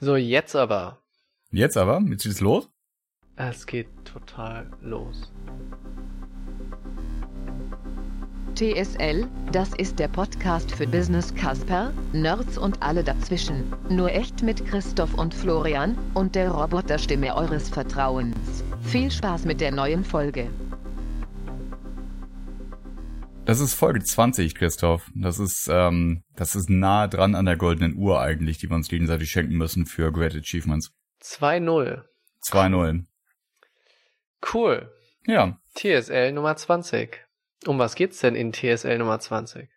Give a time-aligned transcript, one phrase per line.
[0.00, 1.02] So, jetzt aber.
[1.52, 2.68] Jetzt aber, jetzt geht's los.
[3.36, 5.32] Es geht total los.
[8.54, 13.72] TSL, das ist der Podcast für Business Casper, Nerds und alle dazwischen.
[13.88, 18.64] Nur echt mit Christoph und Florian und der Roboterstimme eures Vertrauens.
[18.82, 20.50] Viel Spaß mit der neuen Folge.
[23.44, 25.10] Das ist Folge 20, Christoph.
[25.14, 28.88] Das ist, ähm, das ist nah dran an der goldenen Uhr eigentlich, die wir uns
[28.88, 30.92] gegenseitig schenken müssen für Great Achievements.
[31.22, 32.02] 2-0.
[32.44, 33.04] 2-0.
[34.54, 34.92] Cool.
[35.26, 35.58] Ja.
[35.74, 37.29] TSL Nummer 20.
[37.66, 39.68] Um was geht's denn in TSL Nummer 20?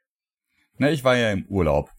[0.78, 1.90] Na, ich war ja im Urlaub.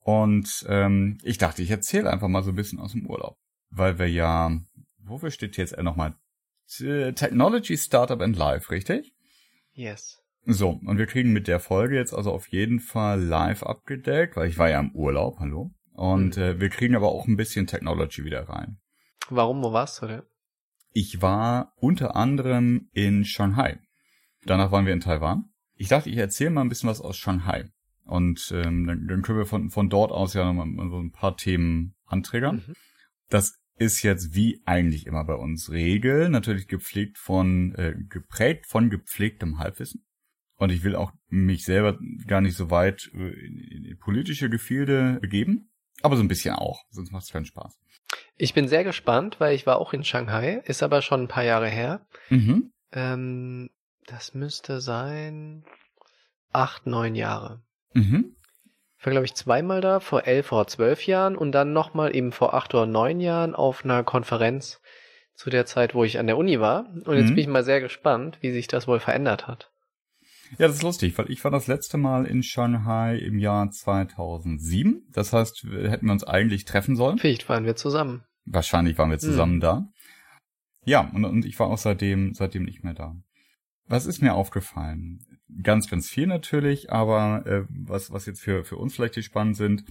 [0.00, 3.36] Und ähm, ich dachte, ich erzähle einfach mal so ein bisschen aus dem Urlaub.
[3.70, 4.50] Weil wir ja,
[4.98, 6.14] wofür steht TSL nochmal?
[6.66, 9.12] Technology Startup and Life, richtig?
[9.72, 10.20] Yes.
[10.46, 14.48] So, und wir kriegen mit der Folge jetzt also auf jeden Fall live abgedeckt, weil
[14.48, 15.70] ich war ja im Urlaub, hallo.
[15.92, 16.42] Und Mhm.
[16.42, 18.78] äh, wir kriegen aber auch ein bisschen Technology wieder rein.
[19.30, 20.22] Warum, wo warst du denn?
[20.92, 23.78] Ich war unter anderem in Shanghai.
[24.46, 25.50] Danach waren wir in Taiwan.
[25.76, 27.70] Ich dachte, ich erzähle mal ein bisschen was aus Shanghai.
[28.04, 31.36] Und ähm, dann, dann können wir von, von dort aus ja nochmal so ein paar
[31.36, 32.62] Themen anträgern.
[32.66, 32.74] Mhm.
[33.30, 38.90] Das ist jetzt wie eigentlich immer bei uns Regel, natürlich gepflegt von, äh, geprägt von
[38.90, 40.04] gepflegtem Halbwissen.
[40.56, 45.18] Und ich will auch mich selber gar nicht so weit äh, in, in politische Gefilde
[45.20, 45.70] begeben,
[46.02, 47.76] aber so ein bisschen auch, sonst macht es keinen Spaß.
[48.36, 51.44] Ich bin sehr gespannt, weil ich war auch in Shanghai, ist aber schon ein paar
[51.44, 52.06] Jahre her.
[52.30, 52.72] Mhm.
[52.92, 53.70] Ähm,
[54.06, 55.64] das müsste sein
[56.52, 57.62] acht, neun Jahre.
[57.94, 58.36] Mhm.
[58.98, 62.32] Ich war, glaube ich, zweimal da, vor elf oder zwölf Jahren und dann nochmal eben
[62.32, 64.80] vor acht oder neun Jahren auf einer Konferenz
[65.34, 66.86] zu der Zeit, wo ich an der Uni war.
[67.04, 67.34] Und jetzt Mhm.
[67.34, 69.70] bin ich mal sehr gespannt, wie sich das wohl verändert hat.
[70.58, 75.02] Ja, das ist lustig, weil ich war das letzte Mal in Shanghai im Jahr 2007.
[75.10, 77.18] Das heißt, hätten wir uns eigentlich treffen sollen.
[77.18, 78.24] Vielleicht waren wir zusammen.
[78.44, 79.88] Wahrscheinlich waren wir zusammen da.
[80.84, 83.16] Ja, und, und ich war auch seitdem, seitdem nicht mehr da.
[83.86, 85.20] Was ist mir aufgefallen?
[85.62, 89.56] Ganz, ganz viel natürlich, aber äh, was, was jetzt für, für uns vielleicht die spannend
[89.56, 89.84] sind,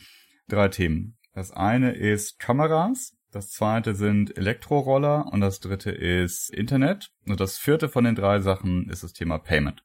[0.47, 1.17] drei Themen.
[1.33, 7.09] Das eine ist Kameras, das zweite sind Elektroroller und das dritte ist Internet.
[7.25, 9.83] Und das vierte von den drei Sachen ist das Thema Payment.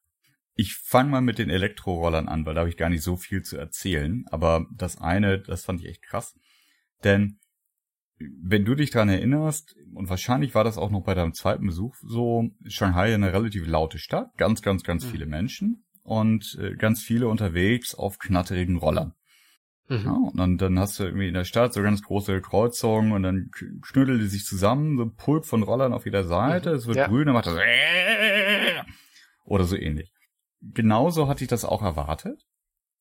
[0.54, 3.42] Ich fange mal mit den Elektrorollern an, weil da habe ich gar nicht so viel
[3.42, 4.26] zu erzählen.
[4.30, 6.34] Aber das eine, das fand ich echt krass.
[7.04, 7.38] Denn
[8.20, 11.94] wenn du dich dran erinnerst, und wahrscheinlich war das auch noch bei deinem zweiten Besuch
[12.02, 15.08] so, Shanghai eine relativ laute Stadt, ganz, ganz, ganz Mhm.
[15.10, 19.12] viele Menschen und äh, ganz viele unterwegs auf knatterigen Rollern.
[19.88, 20.02] Mhm.
[20.04, 23.22] Ja, und dann, dann hast du irgendwie in der Stadt so ganz große Kreuzungen und
[23.22, 26.76] dann k- knüdeln die sich zusammen, so ein Pulk von Rollern auf jeder Seite, Mhm.
[26.76, 27.06] es wird Ja.
[27.08, 27.56] grün, dann macht das
[29.44, 30.12] oder so ähnlich.
[30.60, 32.42] Genauso hatte ich das auch erwartet.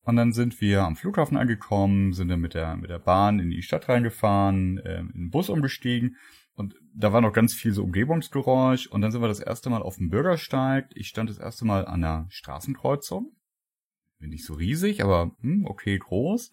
[0.08, 3.50] Und dann sind wir am Flughafen angekommen, sind dann mit der, mit der Bahn in
[3.50, 6.16] die Stadt reingefahren, ähm, in den Bus umgestiegen.
[6.54, 8.86] Und da war noch ganz viel so Umgebungsgeräusch.
[8.86, 10.88] Und dann sind wir das erste Mal auf dem Bürgersteig.
[10.94, 13.36] Ich stand das erste Mal an der Straßenkreuzung.
[14.18, 16.52] Bin nicht so riesig, aber hm, okay, groß.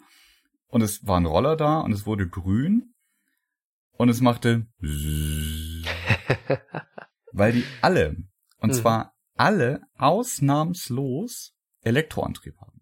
[0.68, 2.94] Und es war ein Roller da und es wurde grün.
[3.94, 4.68] Und es machte
[7.32, 8.18] weil die alle,
[8.58, 8.74] und Mhm.
[8.74, 12.75] zwar alle ausnahmslos Elektroantrieb haben.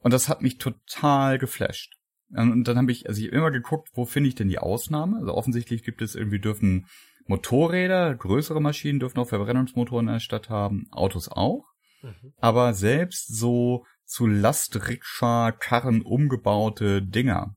[0.00, 1.94] Und das hat mich total geflasht.
[2.30, 5.18] Und dann habe ich, also ich hab immer geguckt, wo finde ich denn die Ausnahme?
[5.18, 6.86] Also offensichtlich gibt es irgendwie dürfen
[7.26, 11.64] Motorräder, größere Maschinen dürfen auch Verbrennungsmotoren in der Stadt haben, Autos auch.
[12.02, 12.32] Mhm.
[12.38, 17.54] Aber selbst so zu Lastrikscha-Karren umgebaute Dinger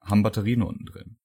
[0.00, 1.16] haben Batterien unten drin.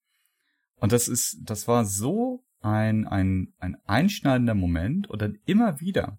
[0.76, 6.18] Und das ist, das war so ein, ein, ein einschneidender Moment und dann immer wieder,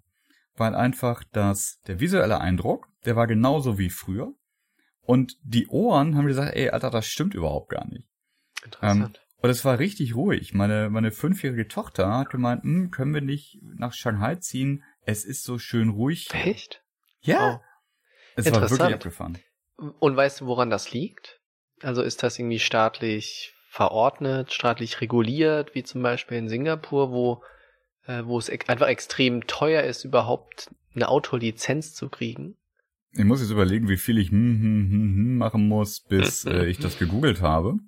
[0.56, 4.34] weil einfach das, der visuelle Eindruck, der war genauso wie früher.
[5.10, 8.06] Und die Ohren haben gesagt, ey, Alter, das stimmt überhaupt gar nicht.
[8.64, 9.20] Interessant.
[9.38, 10.54] Und es war richtig ruhig.
[10.54, 14.84] Meine, meine fünfjährige Tochter hat gemeint, hm, können wir nicht nach Shanghai ziehen?
[15.02, 16.28] Es ist so schön ruhig.
[16.30, 16.84] hier." Echt?
[17.22, 17.60] Ja,
[18.36, 18.94] es war wirklich Interessant.
[18.94, 19.38] abgefahren.
[19.98, 21.40] Und weißt du, woran das liegt?
[21.82, 27.42] Also ist das irgendwie staatlich verordnet, staatlich reguliert, wie zum Beispiel in Singapur, wo,
[28.06, 32.59] äh, wo es ex einfach extrem teuer ist, überhaupt eine Autolizenz zu kriegen?
[33.12, 36.66] Ich muss jetzt überlegen, wie viel ich hm, hm, hm, hm machen muss, bis äh,
[36.66, 37.78] ich das gegoogelt habe.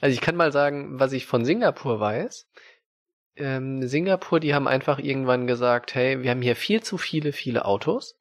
[0.00, 2.46] Also ich kann mal sagen, was ich von Singapur weiß.
[3.36, 7.64] Ähm, Singapur, die haben einfach irgendwann gesagt, hey, wir haben hier viel zu viele, viele
[7.64, 8.18] Autos.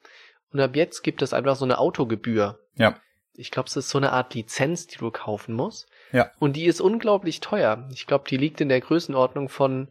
[0.51, 2.60] Und ab jetzt gibt es einfach so eine Autogebühr.
[2.78, 3.00] Ja.
[3.33, 5.88] ich glaube, es ist so eine Art Lizenz, die du kaufen musst.
[6.12, 6.31] Ja.
[6.39, 7.88] Und die ist unglaublich teuer.
[7.94, 9.89] Ich glaube, die liegt in der Größenordnung von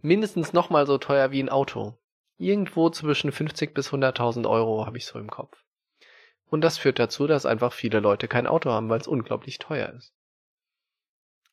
[0.00, 1.98] mindestens nochmal so teuer wie ein Auto.
[2.36, 5.63] Irgendwo zwischen 50 bis 100.000 Euro habe ich so im Kopf.
[6.50, 9.92] Und das führt dazu, dass einfach viele Leute kein Auto haben, weil es unglaublich teuer
[9.94, 10.12] ist.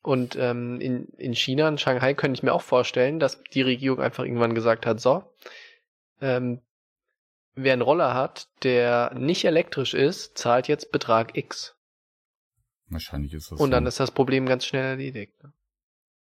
[0.02, 4.00] Und ähm, in, in China, in Shanghai, könnte ich mir auch vorstellen, dass die Regierung
[4.00, 5.24] einfach irgendwann gesagt hat, so,
[6.20, 6.60] ähm,
[7.54, 11.76] wer einen Roller hat, der nicht elektrisch ist, zahlt jetzt Betrag X.
[12.88, 13.88] Wahrscheinlich ist das Und dann so.
[13.88, 15.42] ist das Problem ganz schnell erledigt.
[15.42, 15.52] Ne?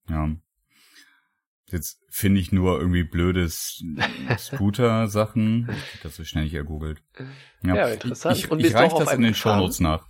[0.08, 0.30] Ja.
[1.68, 3.84] Jetzt finde ich nur irgendwie blödes
[4.38, 5.68] Scooter-Sachen.
[6.02, 7.02] Das so schnell nicht ergoogelt.
[7.62, 8.36] Ja, interessant.
[8.36, 9.34] Ich, ich, Und ich reich das in den?
[9.34, 10.08] Shownotes nach.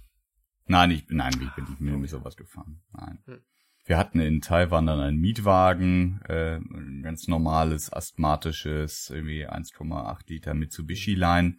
[0.66, 2.82] Nein, ich, nein, ich bin nicht mit sowas gefahren.
[2.92, 3.20] Nein.
[3.24, 3.38] Hm.
[3.86, 10.54] Wir hatten in Taiwan dann einen Mietwagen, äh, ein ganz normales, asthmatisches, irgendwie 1,8 Liter
[10.54, 11.56] Mitsubishi Line.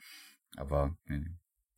[0.57, 1.21] Aber äh,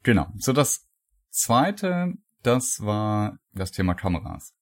[0.02, 0.34] genau.
[0.38, 0.88] So das
[1.30, 4.56] zweite, das war das Thema Kameras.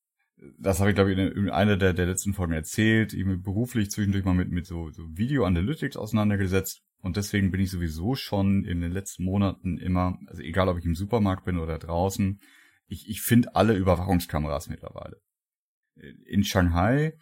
[0.59, 3.13] Das habe ich, glaube ich, in in einer der, der letzten Folgen erzählt.
[3.13, 6.83] Ich bin beruflich zwischendurch mal mit, mit so, so Video Analytics auseinandergesetzt.
[6.99, 10.85] Und deswegen bin ich sowieso schon in den letzten Monaten immer, also egal ob ich
[10.85, 12.39] im Supermarkt bin oder draußen,
[12.87, 15.21] ich, ich finde alle Überwachungskameras mittlerweile.
[16.25, 17.17] In Shanghai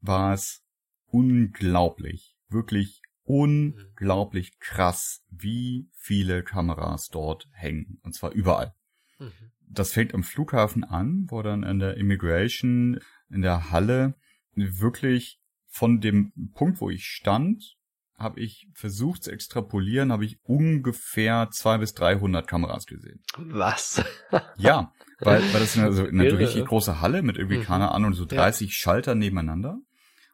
[0.00, 0.62] war es
[1.06, 7.98] unglaublich, wirklich unglaublich krass, wie viele Kameras dort hängen.
[8.02, 8.74] Und zwar überall.
[9.18, 9.32] Mhm.
[9.74, 13.00] Das fängt am Flughafen an, wo dann in der Immigration,
[13.30, 14.14] in der Halle,
[14.54, 17.76] wirklich von dem Punkt, wo ich stand,
[18.16, 23.20] habe ich versucht zu extrapolieren, habe ich ungefähr zwei bis 300 Kameras gesehen.
[23.36, 24.02] Was?
[24.56, 26.38] Ja, weil, weil das ist eine, so eine Irre.
[26.38, 27.62] richtig große Halle mit irgendwie, Mhm.
[27.64, 28.28] keine Ahnung, so Ja.
[28.42, 29.78] 30 Schalter nebeneinander.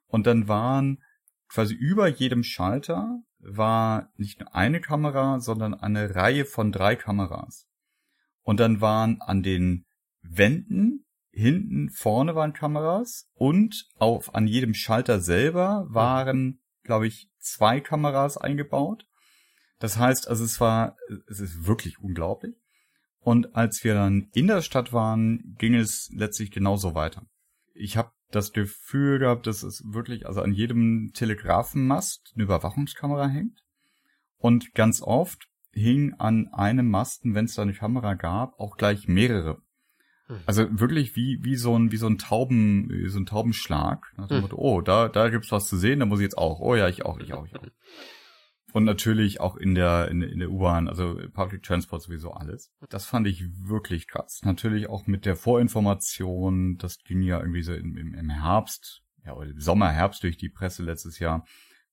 [0.07, 1.03] Und dann waren
[1.49, 7.67] quasi über jedem Schalter war nicht nur eine Kamera, sondern eine Reihe von drei Kameras.
[8.51, 9.85] Und dann waren an den
[10.23, 17.79] Wänden hinten vorne waren Kameras und auf an jedem Schalter selber waren, glaube ich, zwei
[17.79, 19.07] Kameras eingebaut.
[19.79, 20.97] Das heißt, also es war,
[21.29, 22.57] es ist wirklich unglaublich.
[23.21, 27.23] Und als wir dann in der Stadt waren, ging es letztlich genauso weiter.
[27.73, 33.61] Ich habe das Gefühl gehabt, dass es wirklich, also an jedem Telegrafenmast eine Überwachungskamera hängt.
[34.39, 39.07] Und ganz oft hing an einem Masten, wenn es da eine Kamera gab, auch gleich
[39.09, 39.63] mehrere.
[40.29, 40.37] Mhm.
[40.47, 44.05] Also wirklich wie, wie so ein, wie so ein Tauben, so ein Taubenschlag.
[44.17, 44.43] Dem Mhm.
[44.43, 46.61] Motto, oh, da, da gibt's was zu sehen, da muss ich jetzt auch.
[46.61, 47.63] Oh ja, ich auch, ich auch, ich auch.
[48.73, 52.71] Und natürlich auch in der, in, der- in der U-Bahn, also Public Transport sowieso alles.
[52.89, 54.43] Das fand ich wirklich krass.
[54.45, 59.35] Natürlich auch mit der Vorinformation, das ging ja irgendwie so im, im, im Herbst, ja,
[59.35, 61.45] oder im Sommer, Herbst durch die Presse letztes Jahr,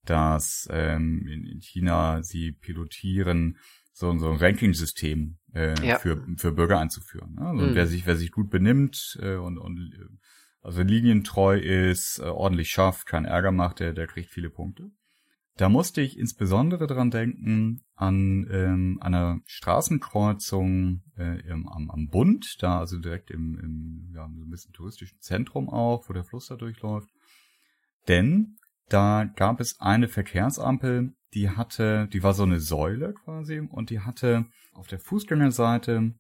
[0.09, 3.57] dass ähm, in, in China sie pilotieren,
[3.93, 5.97] so, so ein Ranking-System äh, Ja.
[5.97, 7.35] für, für Bürger einzuführen.
[7.35, 7.47] Ne?
[7.47, 7.75] Also Mhm.
[7.75, 9.91] wer sich, wer sich gut benimmt äh, und, und
[10.61, 14.91] also linientreu ist, äh, ordentlich schafft, keinen Ärger macht, der, der kriegt viele Punkte.
[15.55, 22.57] Da musste ich insbesondere dran denken an ähm, einer Straßenkreuzung äh, im, am, am Bund,
[22.59, 26.47] da also direkt im, im ja, so ein bisschen touristischen Zentrum auch, wo der Fluss
[26.47, 27.09] da durchläuft.
[28.07, 28.57] Denn
[28.89, 33.99] da gab es eine Verkehrsampel, die hatte, die war so eine Säule quasi und die
[33.99, 36.13] hatte auf der Fußgängerseite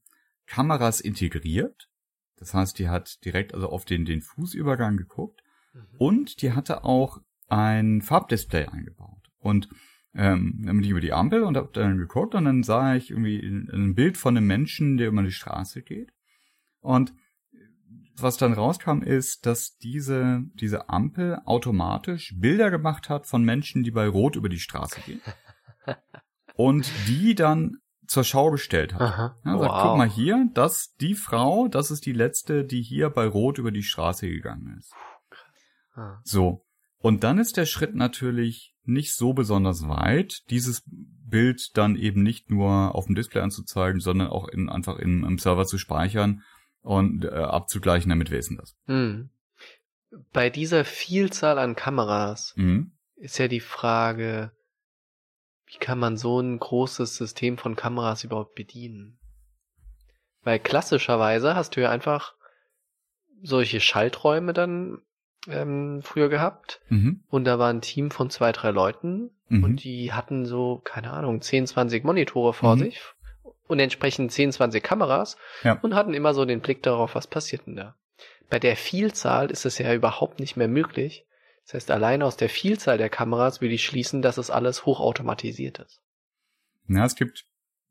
[0.45, 1.89] Kameras integriert.
[2.37, 5.41] Das heißt, die hat direkt also auf den, den Fußübergang geguckt
[5.73, 5.97] Mhm.
[5.97, 9.29] und die hatte auch ein Farbdisplay eingebaut.
[9.37, 9.69] Und
[10.13, 13.11] ähm, dann bin ich über die Ampel und habe dann geguckt und dann sah ich
[13.11, 16.11] irgendwie ein ein Bild von einem Menschen, der über die Straße geht.
[16.79, 17.13] Und
[18.21, 23.91] was dann rauskam, ist, dass diese, diese Ampel automatisch Bilder gemacht hat von Menschen, die
[23.91, 25.21] bei Rot über die Straße gehen.
[26.55, 29.01] Und die dann zur Schau gestellt hat.
[29.01, 29.37] Aha.
[29.45, 29.83] Ja, sagt, wow.
[29.83, 33.71] guck mal hier, das, die Frau, das ist die letzte, die hier bei Rot über
[33.71, 34.93] die Straße gegangen ist.
[35.93, 36.19] Ah.
[36.23, 36.65] So.
[36.99, 42.49] Und dann ist der Schritt natürlich nicht so besonders weit, dieses Bild dann eben nicht
[42.49, 46.41] nur auf dem Display anzuzeigen, sondern auch in, einfach in, im Server zu speichern
[46.87, 48.75] und äh, abzugleichen, damit wir wissen das.
[48.85, 49.29] Hm.
[50.31, 52.91] Bei dieser Vielzahl an Kameras Mhm.
[53.17, 54.51] ist ja die Frage,
[55.65, 59.19] wie kann man so ein großes System von Kameras überhaupt bedienen?
[60.43, 62.35] Weil klassischerweise hast du ja einfach
[63.41, 65.01] solche Schalträume dann
[65.47, 67.21] ähm, früher gehabt Mhm.
[67.27, 69.63] und da war ein Team von zwei, drei Leuten Mhm.
[69.63, 72.79] und die hatten so, keine Ahnung, 10, 20 Monitore vor Mhm.
[72.79, 73.01] sich
[73.67, 75.73] und entsprechend 10, 20 Kameras Ja.
[75.81, 77.95] und hatten immer so den Blick darauf, was passiert denn da.
[78.49, 81.25] Bei der Vielzahl ist es ja überhaupt nicht mehr möglich.
[81.65, 85.79] Das heißt, allein aus der Vielzahl der Kameras will ich schließen, dass es alles hochautomatisiert
[85.79, 86.01] ist.
[86.87, 87.45] Ja, es gibt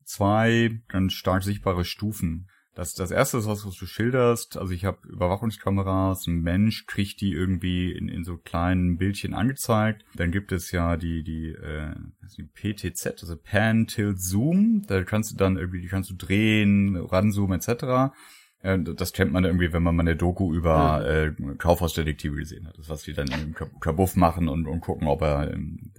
[0.05, 2.49] zwei ganz stark sichtbare Stufen.
[2.77, 4.59] Das, das erste ist was, was du schilderst.
[4.59, 10.05] Also ich habe Überwachungskameras, ein Mensch kriegt die irgendwie in, in so kleinen Bildchen angezeigt.
[10.15, 11.95] Dann gibt es ja die, die, äh,
[12.37, 14.85] die PTZ, also Pan, Tilt, Zoom.
[14.87, 18.15] Da kannst du dann irgendwie, die kannst du drehen, ranzoomen etc.
[18.61, 22.77] Äh, das kennt man irgendwie, wenn man mal eine Doku über äh, Kaufhausdetektive gesehen hat.
[22.77, 25.95] Das, was die dann im Kabuff machen und, und gucken, ob er ähm,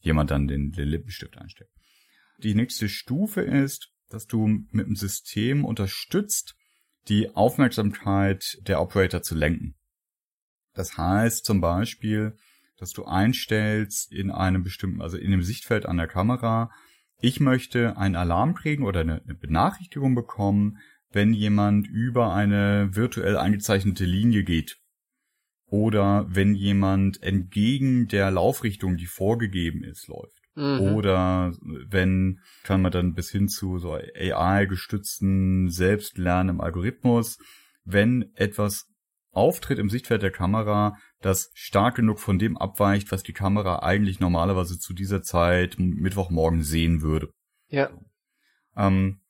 [0.00, 1.70] jemand dann den, den Lippenstift einsteckt.
[2.42, 6.54] Die nächste Stufe ist, dass du mit dem System unterstützt,
[7.08, 9.76] die Aufmerksamkeit der Operator zu lenken.
[10.74, 12.36] Das heißt zum Beispiel,
[12.76, 16.70] dass du einstellst in einem bestimmten, also in dem Sichtfeld an der Kamera,
[17.18, 20.78] ich möchte einen Alarm kriegen oder eine, eine Benachrichtigung bekommen,
[21.10, 24.78] wenn jemand über eine virtuell eingezeichnete Linie geht.
[25.66, 30.45] Oder wenn jemand entgegen der Laufrichtung, die vorgegeben ist, läuft.
[30.56, 30.80] Mhm.
[30.80, 37.38] Oder wenn, kann man dann bis hin zu so AI-gestützten Selbstlernen im Algorithmus,
[37.84, 38.86] wenn etwas
[39.32, 44.18] auftritt im Sichtfeld der Kamera, das stark genug von dem abweicht, was die Kamera eigentlich
[44.18, 47.30] normalerweise zu dieser Zeit Mittwochmorgen sehen würde.
[47.68, 47.90] Ja.
[48.76, 49.20] Ähm,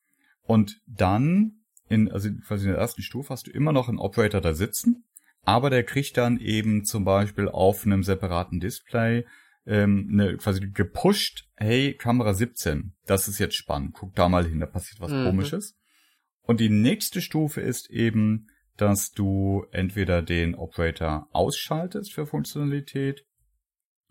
[0.42, 4.40] und dann, in, also quasi in der ersten Stufe hast du immer noch einen Operator
[4.40, 5.04] da sitzen,
[5.42, 9.25] aber der kriegt dann eben zum Beispiel auf einem separaten Display
[9.66, 14.61] ähm, ne, quasi gepusht, hey, Kamera 17, das ist jetzt spannend, guck da mal hin,
[14.61, 15.25] da passiert was mhm.
[15.25, 15.76] komisches.
[16.42, 18.46] Und die nächste Stufe ist eben,
[18.76, 23.25] dass du entweder den Operator ausschaltest für Funktionalität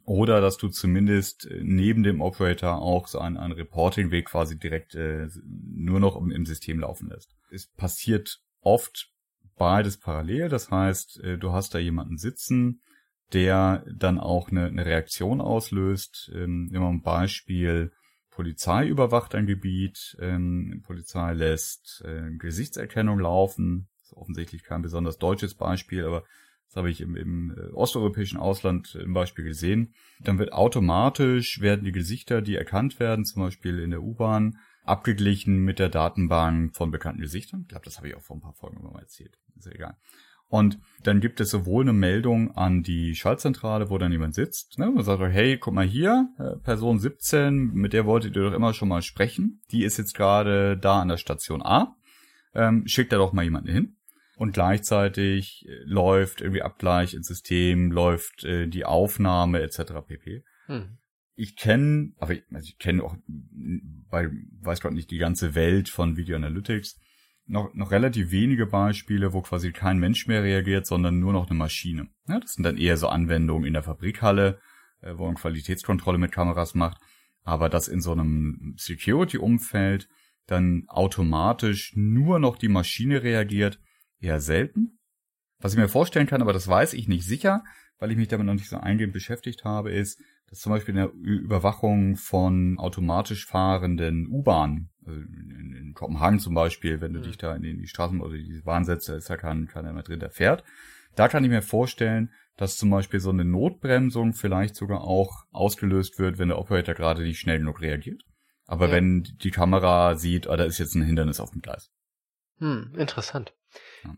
[0.03, 4.95] oder dass du zumindest äh, neben dem Operator auch so einen, einen Reporting-Weg quasi direkt
[4.95, 7.35] äh, nur noch im, im System laufen lässt.
[7.49, 9.11] Es passiert oft
[9.55, 12.81] beides parallel, das heißt, äh, du hast da jemanden sitzen,
[13.33, 16.31] der dann auch eine, eine Reaktion auslöst.
[16.33, 17.91] Ähm, immer ein Beispiel,
[18.35, 23.87] Polizei überwacht ein Gebiet, ähm, Polizei lässt äh, Gesichtserkennung laufen.
[23.97, 26.23] Das ist offensichtlich kein besonders deutsches Beispiel, aber
[26.67, 29.93] das habe ich im, im äh, osteuropäischen Ausland im Beispiel gesehen.
[30.19, 35.63] Dann wird automatisch, werden die Gesichter, die erkannt werden, zum Beispiel in der U-Bahn, abgeglichen
[35.63, 37.61] mit der Datenbank von bekannten Gesichtern.
[37.61, 39.39] Ich glaube, das habe ich auch vor ein paar Folgen mal erzählt.
[39.57, 39.97] Ist ja egal.
[40.47, 44.89] Und dann gibt es sowohl eine Meldung an die Schaltzentrale, wo dann jemand sitzt, ne,
[44.89, 48.73] und sagt, hey, guck mal hier, äh, Person 17, mit der wolltet ihr doch immer
[48.73, 49.61] schon mal sprechen.
[49.71, 51.95] Die ist jetzt gerade da an der Station A.
[52.53, 53.97] Ähm, schickt da doch mal jemanden hin.
[54.37, 59.93] Und gleichzeitig äh, läuft irgendwie Abgleich ins System, läuft äh, die Aufnahme etc.
[60.07, 60.43] pp.
[60.67, 60.97] Hm.
[61.35, 64.29] Ich kenne, aber ich, also ich kenne auch, bei,
[64.61, 66.99] weiß gerade nicht die ganze Welt von Video Analytics
[67.47, 71.57] noch, noch relativ wenige Beispiele, wo quasi kein Mensch mehr reagiert, sondern nur noch eine
[71.57, 72.07] Maschine.
[72.27, 74.59] Ja, das sind dann eher so Anwendungen in der Fabrikhalle,
[75.01, 76.97] äh, wo man Qualitätskontrolle mit Kameras macht.
[77.43, 80.07] Aber das in so einem Security-Umfeld
[80.47, 83.79] dann automatisch nur noch die Maschine reagiert,
[84.19, 84.99] eher selten.
[85.59, 87.63] Was ich mir vorstellen kann, aber das weiß ich nicht sicher,
[87.97, 91.01] weil ich mich damit noch nicht so eingehend beschäftigt habe, ist, dass zum Beispiel in
[91.01, 97.23] der Überwachung von automatisch fahrenden U-Bahnen, in, in, Kopenhagen zum Beispiel, wenn du mhm.
[97.23, 100.19] dich da in die Straßen oder die Bahn setzt, ist da kein, keiner mehr drin,
[100.19, 100.63] der fährt.
[101.15, 106.19] Da kann ich mir vorstellen, dass zum Beispiel so eine Notbremsung vielleicht sogar auch ausgelöst
[106.19, 108.23] wird, wenn der Operator gerade nicht schnell genug reagiert.
[108.65, 108.93] Aber ja.
[108.93, 111.91] wenn die Kamera sieht, oh, da ist jetzt ein Hindernis auf dem Gleis.
[112.57, 113.53] Hm, interessant.
[114.03, 114.15] Ja.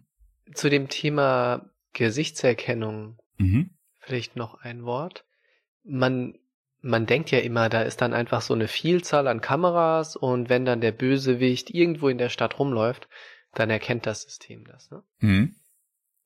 [0.54, 3.72] Zu dem Thema Gesichtserkennung mhm.
[4.00, 5.26] vielleicht noch ein Wort
[5.88, 6.38] man,
[6.88, 10.66] man denkt ja immer, da ist dann einfach so eine Vielzahl an Kameras und wenn
[10.66, 13.08] dann der Bösewicht irgendwo in der Stadt rumläuft,
[13.54, 14.90] dann erkennt das System das.
[14.90, 15.04] Ne?
[15.20, 15.56] Mhm.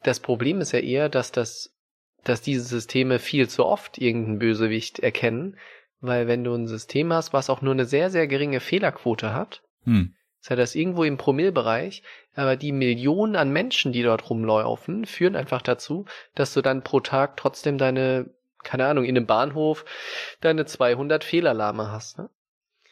[0.04, 1.76] Das Problem ist ja eher, dass das,
[2.24, 5.58] dass diese Systeme viel zu oft irgendeinen Bösewicht erkennen,
[6.00, 9.64] weil wenn du ein System hast, was auch nur eine sehr, sehr geringe Fehlerquote hat,
[9.86, 10.14] mhm.
[10.42, 12.04] ist ja das irgendwo im Promillbereich,
[12.36, 17.00] aber die Millionen an Menschen, die dort rumlaufen, führen einfach dazu, dass du dann pro
[17.00, 18.30] Tag trotzdem deine
[18.64, 19.86] keine Ahnung, in einem Bahnhof
[20.42, 22.18] deine 200 Fehlalarme hast.
[22.18, 22.30] Ne?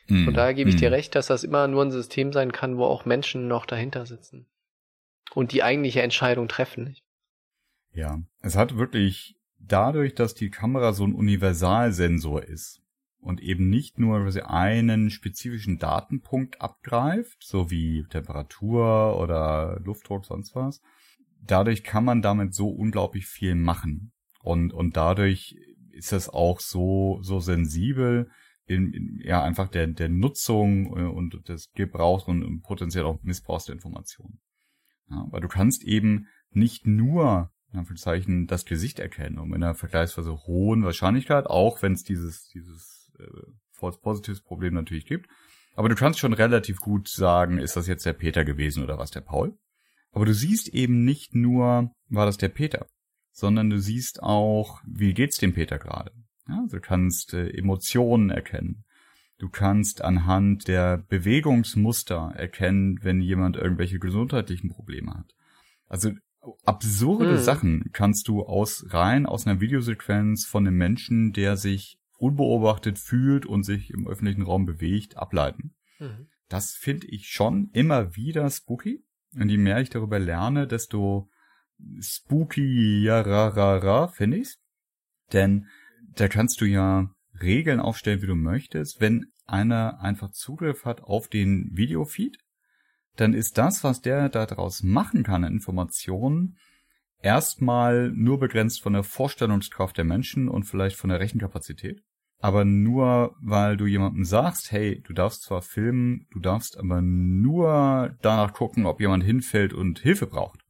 [0.07, 0.79] Mm, Von daher gebe ich mm.
[0.79, 4.05] dir recht, dass das immer nur ein System sein kann, wo auch Menschen noch dahinter
[4.05, 4.45] sitzen
[5.33, 6.85] und die eigentliche Entscheidung treffen.
[6.85, 7.03] Nicht?
[7.93, 12.81] Ja, es hat wirklich dadurch, dass die Kamera so ein Universalsensor ist
[13.19, 20.81] und eben nicht nur einen spezifischen Datenpunkt abgreift, so wie Temperatur oder Luftdruck, sonst was.
[21.41, 24.11] Dadurch kann man damit so unglaublich viel machen.
[24.49, 25.55] Und, und dadurch
[25.91, 28.31] ist es auch so, so sensibel
[28.65, 33.65] in, in ja einfach der, der Nutzung äh, und des Gebrauchs und potenziell auch Missbrauchs
[33.65, 34.39] der Informationen.
[35.07, 39.75] Ja, weil du kannst eben nicht nur in Anführungszeichen das Gesicht erkennen und mit einer
[39.75, 43.25] vergleichsweise hohen Wahrscheinlichkeit, auch wenn es dieses, dieses äh,
[43.73, 45.29] False Positives Problem natürlich gibt,
[45.75, 49.11] Aber du kannst schon relativ gut sagen, ist das jetzt der Peter gewesen oder was
[49.11, 49.55] der Paul?
[50.11, 52.87] Aber du siehst eben nicht nur, war das der Peter,
[53.31, 56.12] sondern du siehst auch, wie geht's dem Peter gerade.
[56.48, 58.83] Ja, du kannst äh, Emotionen erkennen.
[59.38, 65.33] Du kannst anhand der Bewegungsmuster erkennen, wenn jemand irgendwelche gesundheitlichen Probleme hat.
[65.88, 66.12] Also
[66.65, 67.38] absurde mhm.
[67.38, 73.45] Sachen kannst du aus rein aus einer Videosequenz von einem Menschen, der sich unbeobachtet fühlt
[73.45, 75.74] und sich im öffentlichen Raum bewegt, ableiten.
[76.00, 76.27] Mhm.
[76.50, 79.05] Das finde ich schon immer wieder spooky.
[79.36, 81.29] Und je mehr ich darüber lerne, desto
[82.01, 84.57] spooky ja finde ich's.
[85.33, 85.67] Denn
[86.15, 87.09] da kannst du ja
[87.41, 89.00] Regeln aufstellen, wie du möchtest.
[89.00, 92.38] Wenn einer einfach Zugriff hat auf den Videofeed,
[93.15, 96.57] dann ist das, was der daraus machen kann an Informationen,
[97.21, 102.01] erstmal nur begrenzt von der Vorstellungskraft der Menschen und vielleicht von der Rechenkapazität.
[102.41, 108.15] Aber nur, weil du jemandem sagst, hey, du darfst zwar filmen, du darfst aber nur
[108.21, 110.62] danach gucken, ob jemand hinfällt und Hilfe braucht.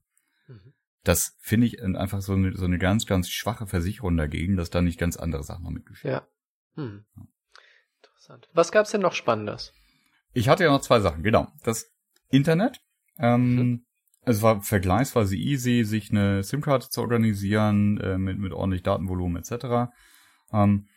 [1.04, 4.82] Das finde ich einfach so eine, so eine ganz, ganz schwache Versicherung dagegen, dass da
[4.82, 6.14] nicht ganz andere Sachen noch mitgeschehen.
[6.14, 6.28] Ja.
[6.76, 7.06] Hm.
[8.02, 8.50] Interessant.
[8.54, 9.74] Was gab's denn noch Spannendes?
[10.34, 11.48] Ich hatte ja noch zwei Sachen, genau.
[11.64, 11.92] Das
[12.30, 12.82] Internet.
[13.18, 13.86] Ähm, mhm.
[14.26, 19.92] Es war vergleichsweise easy, sich eine SIM-Karte zu organisieren, äh, mit, mit ordentlich Datenvolumen etc.
[20.52, 20.88] Ähm,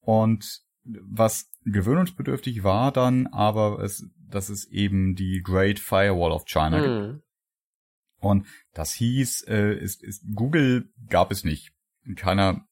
[0.00, 6.78] und was gewöhnungsbedürftig war dann, aber es, dass es eben die Great Firewall of China
[6.78, 6.82] mhm.
[7.12, 7.24] gibt.
[8.20, 11.72] Und das hieß, äh, ist, ist, Google gab es nicht.
[12.04, 12.66] In keiner,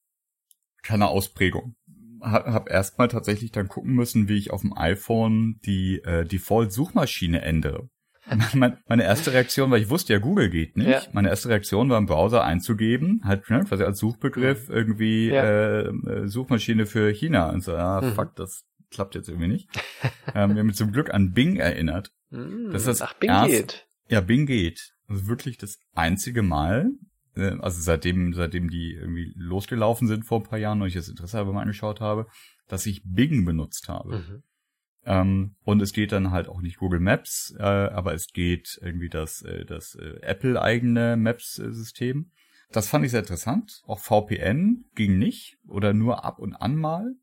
[0.83, 1.75] keiner Ausprägung.
[2.21, 7.41] Hab, hab erstmal tatsächlich dann gucken müssen, wie ich auf dem iPhone die äh, Default-Suchmaschine
[7.41, 7.89] ändere.
[8.53, 10.89] Meine erste Reaktion war, ich wusste ja, Google geht nicht.
[10.89, 11.01] Ja.
[11.13, 14.75] Meine erste Reaktion war, im Browser einzugeben, halt ne, quasi als Suchbegriff mhm.
[14.75, 15.43] irgendwie ja.
[15.43, 17.49] äh, äh, Suchmaschine für China.
[17.49, 18.13] Und so, ah, mhm.
[18.13, 19.69] fuck, das klappt jetzt irgendwie nicht.
[20.35, 22.11] ähm, wir haben mich zum Glück an Bing erinnert.
[22.29, 22.69] Mhm.
[22.71, 23.87] Das ist das Ach, Bing erst, geht.
[24.09, 24.93] Ja, Bing geht.
[25.09, 26.91] Also wirklich das einzige Mal,
[27.35, 31.09] äh, also seitdem, seitdem die irgendwie losgelaufen sind vor ein paar Jahren und ich das
[31.09, 32.27] Interesse aber mal angeschaut habe,
[32.67, 34.19] dass ich Bing benutzt habe.
[34.19, 34.43] Mhm.
[35.05, 39.09] Ähm, und es geht dann halt auch nicht Google Maps, äh, aber es geht irgendwie
[39.09, 42.31] das, äh, das äh, Apple-eigene Maps-System.
[42.71, 43.81] Das fand ich sehr interessant.
[43.85, 47.15] Auch VPN ging nicht oder nur ab und an mal.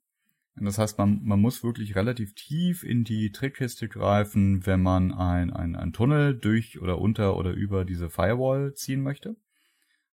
[0.58, 5.52] Das heißt, man, man muss wirklich relativ tief in die Trickkiste greifen, wenn man ein,
[5.52, 9.36] ein, ein Tunnel durch oder unter oder über diese Firewall ziehen möchte.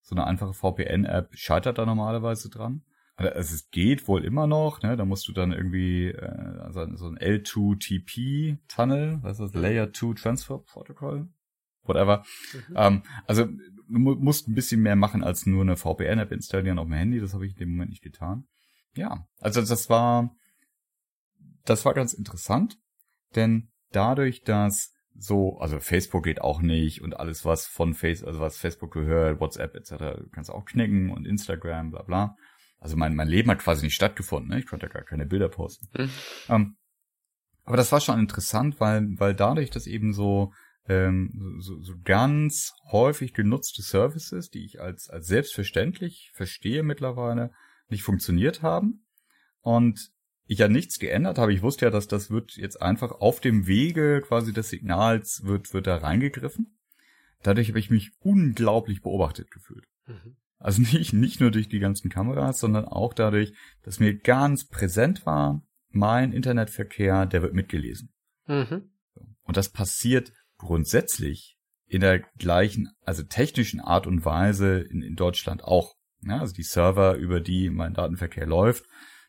[0.02, 2.84] So eine einfache VPN-App scheitert da normalerweise dran.
[3.16, 4.98] Also es geht wohl immer noch, ne?
[4.98, 9.62] Da musst du dann irgendwie äh, also so ein L2TP-Tunnel, was ist das?
[9.62, 11.30] Layer 2 Transfer Protocol?
[11.84, 12.26] Whatever.
[12.70, 12.76] Mhm.
[12.76, 16.94] Ähm, also du musst ein bisschen mehr machen als nur eine VPN-App installieren auf dem
[16.94, 17.20] Handy.
[17.20, 18.46] Das habe ich in dem Moment nicht getan.
[18.96, 20.30] Ja, also das war
[21.66, 22.78] das war ganz interessant,
[23.36, 28.40] denn dadurch, dass so, also Facebook geht auch nicht und alles was von Face, also
[28.40, 30.24] was Facebook gehört, WhatsApp etc.
[30.32, 32.36] kannst du auch knicken und Instagram, bla bla.
[32.80, 34.50] Also mein, mein Leben hat quasi nicht stattgefunden.
[34.50, 34.60] Ne?
[34.60, 35.88] Ich konnte gar keine Bilder posten.
[35.98, 36.10] Mhm.
[36.50, 36.76] Ähm,
[37.64, 40.52] aber das war schon interessant, weil, weil dadurch, dass eben so,
[40.90, 47.52] ähm, so, so ganz häufig genutzte Services, die ich als, als selbstverständlich verstehe mittlerweile,
[47.94, 49.06] nicht funktioniert haben.
[49.62, 50.12] Und
[50.46, 51.54] ich ja nichts geändert habe.
[51.54, 55.74] Ich wusste ja, dass das wird jetzt einfach auf dem Wege quasi des Signals wird,
[55.74, 56.78] wird da reingegriffen.
[57.44, 59.86] Dadurch habe ich mich unglaublich beobachtet gefühlt.
[60.06, 60.36] Mhm.
[60.58, 63.54] Also nicht, nicht nur durch die ganzen Kameras, sondern auch dadurch,
[63.84, 68.14] dass mir ganz präsent war, mein Internetverkehr, der wird mitgelesen.
[68.48, 68.90] Mhm.
[69.44, 75.64] Und das passiert grundsätzlich in der gleichen, also technischen Art und Weise in, in Deutschland
[75.64, 75.96] auch.
[76.26, 78.86] Ja, also die Server, über die mein Datenverkehr läuft,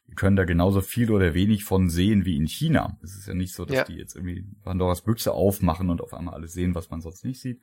[0.08, 2.98] die können da genauso viel oder wenig von sehen wie in China.
[3.02, 3.84] Es ist ja nicht so, dass ja.
[3.84, 7.40] die jetzt irgendwie Pandoras Büchse aufmachen und auf einmal alles sehen, was man sonst nicht
[7.40, 7.60] sieht,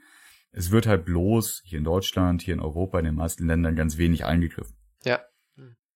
[0.52, 3.98] es wird halt bloß hier in Deutschland, hier in Europa, in den meisten Ländern ganz
[3.98, 4.76] wenig eingegriffen.
[5.04, 5.22] Ja.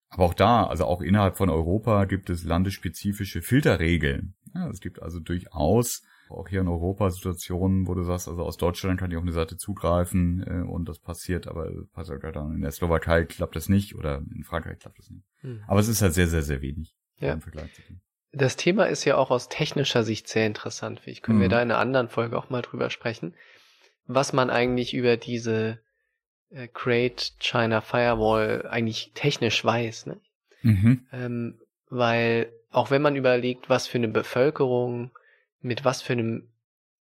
[0.09, 4.35] Aber auch da, also auch innerhalb von Europa gibt es landesspezifische Filterregeln.
[4.53, 8.57] Ja, es gibt also durchaus auch hier in Europa Situationen, wo du sagst, also aus
[8.57, 12.61] Deutschland kann ich auf eine Seite zugreifen äh, und das passiert, aber passiert dann in
[12.61, 15.25] der Slowakei klappt das nicht oder in Frankreich klappt das nicht.
[15.41, 15.63] Hm.
[15.67, 17.33] Aber es ist halt sehr, sehr, sehr wenig ja.
[17.33, 18.01] im Vergleich zu dem.
[18.31, 21.01] Das Thema ist ja auch aus technischer Sicht sehr interessant.
[21.05, 21.43] Ich können mhm.
[21.43, 23.33] wir da in einer anderen Folge auch mal drüber sprechen
[24.07, 25.79] was man eigentlich über diese
[26.51, 30.07] äh, Great China Firewall eigentlich technisch weiß.
[30.07, 30.17] Ne?
[30.61, 31.05] Mhm.
[31.11, 31.59] Ähm,
[31.89, 35.11] weil auch wenn man überlegt, was für eine Bevölkerung,
[35.65, 36.47] mit was für einem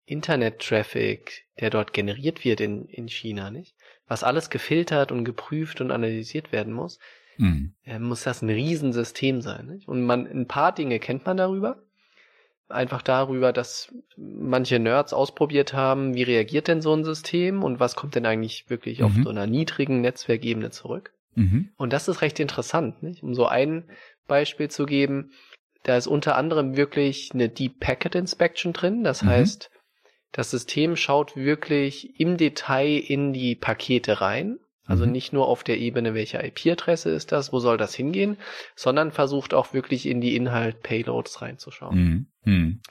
[0.06, 3.76] Internet-Traffic, der dort generiert wird in, in China, nicht?
[4.08, 6.98] Was alles gefiltert und geprüft und analysiert werden muss,
[7.38, 7.74] mhm.
[7.84, 9.68] äh, muss das ein Riesensystem sein.
[9.68, 9.88] Nicht?
[9.88, 11.84] Und man, ein paar Dinge kennt man darüber,
[12.70, 17.96] einfach darüber, dass manche Nerds ausprobiert haben, wie reagiert denn so ein System und was
[17.96, 19.24] kommt denn eigentlich wirklich auf Mhm.
[19.24, 21.14] so einer niedrigen Netzwerkebene zurück.
[21.36, 21.70] Mhm.
[21.78, 23.24] Und das ist recht interessant, nicht?
[23.24, 23.84] um so ein
[24.28, 25.32] Beispiel zu geben.
[25.88, 29.06] Da ist unter anderem wirklich eine Deep Packet Inspection drin.
[29.06, 29.28] Das Mhm.
[29.30, 29.72] heißt,
[30.34, 34.60] das System schaut wirklich im Detail in die Pakete rein.
[34.86, 35.14] Also Mhm.
[35.14, 38.38] nicht nur auf der Ebene, welche IP-Adresse ist das, wo soll das hingehen,
[38.76, 41.98] sondern versucht auch wirklich in die Inhalt-Payloads reinzuschauen.
[41.98, 42.28] Mhm.
[42.44, 42.82] Mhm.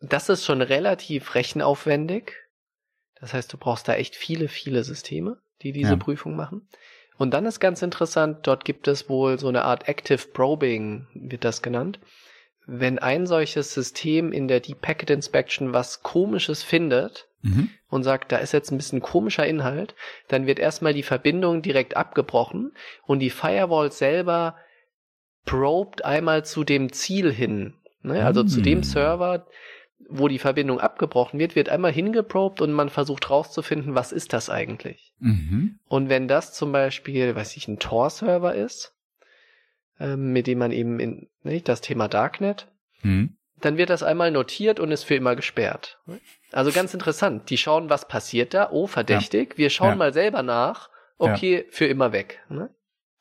[0.00, 2.32] Das ist schon relativ rechenaufwendig.
[3.20, 5.96] Das heißt, du brauchst da echt viele, viele Systeme, die diese Ja.
[5.96, 6.68] Prüfung machen.
[7.18, 11.44] Und dann ist ganz interessant, dort gibt es wohl so eine Art Active Probing, wird
[11.44, 11.98] das genannt.
[12.66, 17.70] Wenn ein solches System in der Deep Packet Inspection was Komisches findet Mhm.
[17.88, 19.94] und sagt, da ist jetzt ein bisschen komischer Inhalt,
[20.28, 22.72] dann wird erstmal die Verbindung direkt abgebrochen
[23.06, 24.56] und die Firewall selber
[25.44, 27.74] probt einmal zu dem Ziel hin.
[28.02, 28.24] Ne?
[28.24, 28.62] Also zu Mm.
[28.64, 29.46] dem Server,
[30.08, 34.50] wo die Verbindung abgebrochen wird, wird einmal hingeprobt und man versucht rauszufinden, was ist das
[34.50, 35.12] eigentlich.
[35.18, 35.78] Mhm.
[35.88, 38.94] Und wenn das zum Beispiel, weiß ich, ein Tor-Server ist,
[39.98, 42.68] ähm, mit dem man eben in nicht, das Thema Darknet,
[43.02, 43.36] Mhm.
[43.60, 45.98] dann wird das einmal notiert und ist für immer gesperrt.
[46.52, 47.48] Also ganz interessant.
[47.50, 48.70] Die schauen, was passiert da.
[48.70, 49.56] Oh, verdächtig.
[49.56, 49.96] Wir schauen Ja.
[49.96, 50.90] mal selber nach.
[51.18, 52.42] Okay, für immer weg.
[52.50, 52.68] Ne?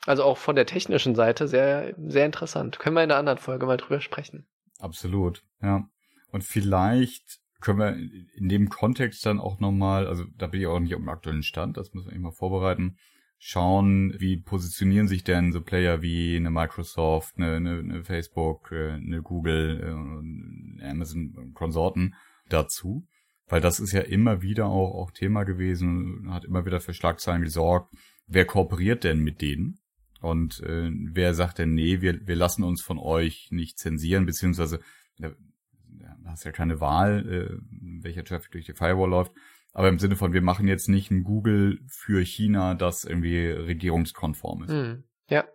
[0.05, 2.77] Also auch von der technischen Seite sehr, sehr interessant.
[2.79, 4.45] Können wir in einer anderen Folge mal drüber sprechen.
[4.79, 5.87] Absolut, ja.
[6.35, 7.95] Und vielleicht können wir
[8.35, 11.43] in dem Kontext dann auch nochmal, also da bin ich auch nicht auf dem aktuellen
[11.43, 12.97] Stand, das müssen wir mal vorbereiten,
[13.37, 18.95] schauen, wie positionieren sich denn so Player wie eine Microsoft, eine, eine, eine Facebook, äh,
[18.95, 22.15] eine Google, äh, eine Amazon und Konsorten
[22.49, 23.07] dazu.
[23.47, 27.43] Weil das ist ja immer wieder auch, auch Thema gewesen, hat immer wieder für Schlagzeilen
[27.43, 27.95] gesorgt.
[28.27, 29.79] Wer kooperiert denn mit denen?
[30.19, 34.81] Und äh, wer sagt denn, nee, wir, wir lassen uns von euch nicht zensieren, beziehungsweise
[35.17, 35.31] da
[36.25, 37.57] hast ja keine Wahl, äh,
[38.01, 39.31] welcher Traffic durch die Firewall läuft.
[39.73, 44.63] Aber im Sinne von, wir machen jetzt nicht ein Google für China, das irgendwie regierungskonform
[44.63, 44.71] ist.
[44.71, 45.03] Hm.
[45.29, 45.45] Ja.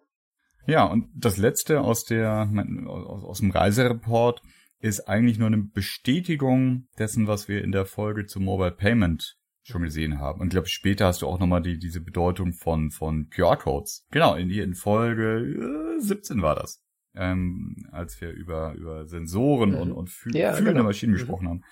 [0.66, 2.48] Ja, und das letzte aus der
[2.86, 4.42] aus, aus dem Reisereport
[4.78, 9.82] ist eigentlich nur eine Bestätigung dessen, was wir in der Folge zum Mobile Payment schon
[9.82, 10.40] gesehen haben.
[10.40, 14.06] Und ich glaube, später hast du auch nochmal die, diese Bedeutung von, von QR-Codes.
[14.10, 16.82] Genau, in, in Folge äh, 17 war das.
[17.14, 19.76] Ähm, als wir über, über Sensoren Mhm.
[19.76, 20.84] und, und fühl Ja, fühlende genau.
[20.84, 21.16] Maschinen Mhm.
[21.16, 21.64] gesprochen haben.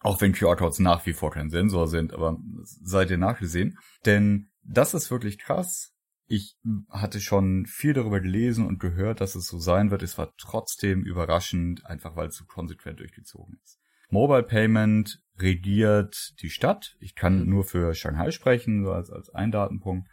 [0.00, 3.78] Auch wenn QR-Codes nach wie vor kein Sensor sind, aber seid ihr nachgesehen.
[4.06, 5.92] Denn das ist wirklich krass.
[6.26, 6.56] Ich
[6.88, 10.02] hatte schon viel darüber gelesen und gehört, dass es so sein wird.
[10.02, 13.78] Es war trotzdem überraschend, einfach weil es so konsequent durchgezogen ist.
[14.10, 16.96] Mobile Payment regiert die Stadt.
[17.00, 17.48] Ich kann Mhm.
[17.50, 20.08] nur für Shanghai sprechen, so als, als ein Datenpunkt.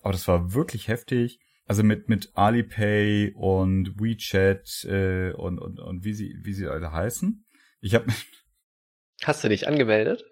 [0.00, 1.38] Aber das war wirklich heftig.
[1.66, 6.92] Also mit, mit Alipay und WeChat äh, und, und, und wie sie, wie sie alle
[6.92, 7.44] heißen.
[7.80, 8.06] Ich habe
[9.24, 10.24] Hast du dich angemeldet?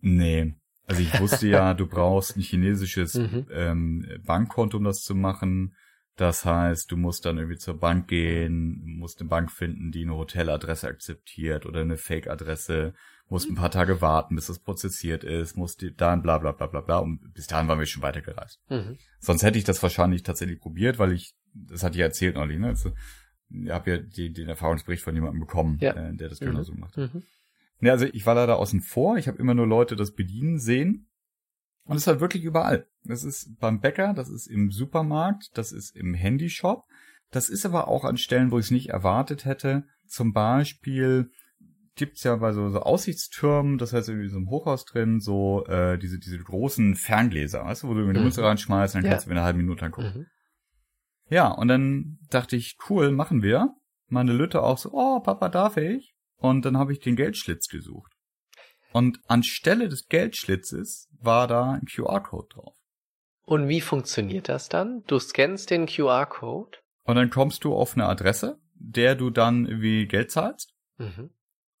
[0.00, 0.54] Nee.
[0.86, 3.46] Also ich wusste ja, du brauchst ein chinesisches Mhm.
[3.52, 5.76] ähm, Bankkonto, um das zu machen.
[6.16, 10.14] Das heißt, du musst dann irgendwie zur Bank gehen, musst eine Bank finden, die eine
[10.14, 12.92] Hoteladresse akzeptiert oder eine Fake-Adresse,
[13.28, 16.66] musst ein paar Tage warten, bis das prozessiert ist, musst die dann bla bla bla
[16.66, 18.60] bla bla und bis dahin waren wir schon weitergereist.
[18.68, 18.98] Mhm.
[19.20, 22.58] Sonst hätte ich das wahrscheinlich tatsächlich probiert, weil ich, das hatte ich ja erzählt neulich,
[22.58, 22.68] ne?
[22.68, 22.92] Also,
[23.50, 25.92] ich habe ja die, den Erfahrungsbericht von jemandem bekommen, Ja.
[25.92, 26.46] äh, der das Mhm.
[26.46, 26.96] genauso macht.
[26.96, 27.22] Mhm.
[27.80, 29.16] Ja, also ich war leider außen vor.
[29.18, 31.08] Ich habe immer nur Leute das bedienen sehen.
[31.84, 32.86] Und es ist halt wirklich überall.
[33.02, 36.84] Das ist beim Bäcker, das ist im Supermarkt, das ist im Handyshop.
[37.32, 39.84] Das ist aber auch an Stellen, wo ich es nicht erwartet hätte.
[40.06, 41.30] Zum Beispiel
[41.94, 45.98] gibt's ja bei so, so Aussichtstürmen, das heißt irgendwie so im Hochhaus drin, so äh,
[45.98, 48.24] diese, diese großen Ferngläser, weißt du, wo du in die Mhm.
[48.24, 49.10] Münze reinschmeißt und dann Ja.
[49.12, 50.12] kannst du in einer halben Minute angucken.
[50.14, 50.26] Mhm.
[51.28, 53.74] Ja, und dann dachte ich, cool, machen wir.
[54.08, 56.14] Meine Lütte auch so, oh, Papa, darf ich?
[56.36, 58.12] Und dann habe ich den Geldschlitz gesucht.
[58.92, 62.74] Und anstelle des Geldschlitzes war da ein QR-Code drauf.
[63.44, 65.02] Und wie funktioniert das dann?
[65.06, 66.78] Du scannst den QR-Code.
[67.04, 70.74] Und dann kommst du auf eine Adresse, der du dann irgendwie Geld zahlst.
[70.98, 71.30] Mhm.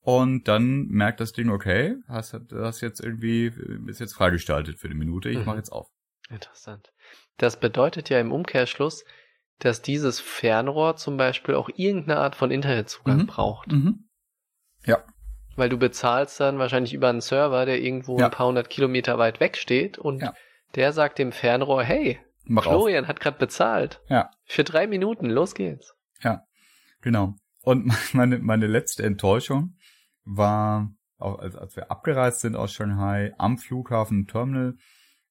[0.04, 3.52] Und dann merkt das Ding, okay, hast das jetzt irgendwie,
[3.86, 5.44] ist jetzt freigestaltet für eine Minute, ich Mhm.
[5.44, 5.88] mache jetzt auf.
[6.28, 6.92] Interessant.
[7.38, 9.04] Das bedeutet ja im Umkehrschluss,
[9.60, 13.26] dass dieses Fernrohr zum Beispiel auch irgendeine Art von Internetzugang Mhm.
[13.26, 13.70] braucht.
[13.70, 14.08] Mhm.
[14.84, 15.04] Ja,
[15.54, 18.24] Weil du bezahlst dann wahrscheinlich über einen Server, der irgendwo Ja.
[18.24, 20.32] ein paar hundert Kilometer weit weg steht und Ja.
[20.74, 22.72] der sagt dem Fernrohr, hey, mach auf.
[22.72, 24.00] Florian hat gerade bezahlt.
[24.08, 24.30] Ja.
[24.46, 25.94] Für drei Minuten, los geht's.
[27.02, 27.34] Genau.
[27.62, 29.76] Und meine, meine letzte Enttäuschung
[30.24, 34.76] war, als, als wir abgereist sind aus Shanghai, am Flughafen Terminal,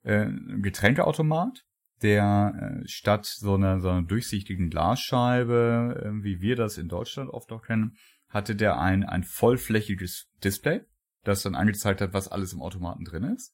[0.03, 1.63] äh, ein Getränkeautomat,
[2.01, 7.29] der äh, statt so einer, so einer durchsichtigen Glasscheibe, äh, wie wir das in Deutschland
[7.29, 7.95] oft auch kennen,
[8.29, 10.81] hatte der ein, ein vollflächiges Display,
[11.23, 13.53] das dann angezeigt hat, was alles im Automaten drin ist.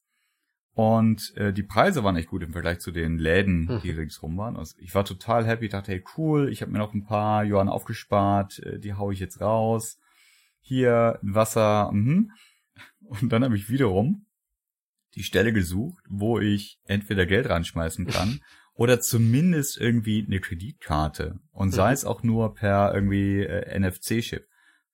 [0.73, 3.97] Und äh, die Preise waren echt gut im Vergleich zu den Läden, die mhm.
[3.97, 4.55] ringsrum waren.
[4.55, 7.67] Also ich war total happy, dachte, hey cool, ich habe mir noch ein paar Johann
[7.67, 9.97] aufgespart, äh, die hau ich jetzt raus.
[10.67, 12.31] Hier Wasser, mhm.
[12.99, 14.25] Und dann habe ich wiederum
[15.15, 18.41] die Stelle gesucht, wo ich entweder Geld reinschmeißen kann
[18.73, 21.93] oder zumindest irgendwie eine Kreditkarte und sei mhm.
[21.93, 24.45] es auch nur per irgendwie äh, NFC-Chip.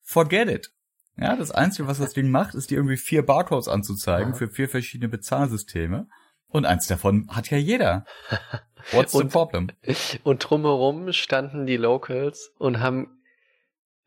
[0.04, 0.74] Forget it.
[1.18, 4.38] Ja, das Einzige, was das Ding macht, ist dir irgendwie vier Barcodes anzuzeigen ja.
[4.38, 6.08] für vier verschiedene Bezahlsysteme.
[6.48, 8.06] Und eins davon hat ja jeder.
[8.92, 9.70] What's und, the problem?
[10.24, 13.23] Und drumherum standen die Locals und haben,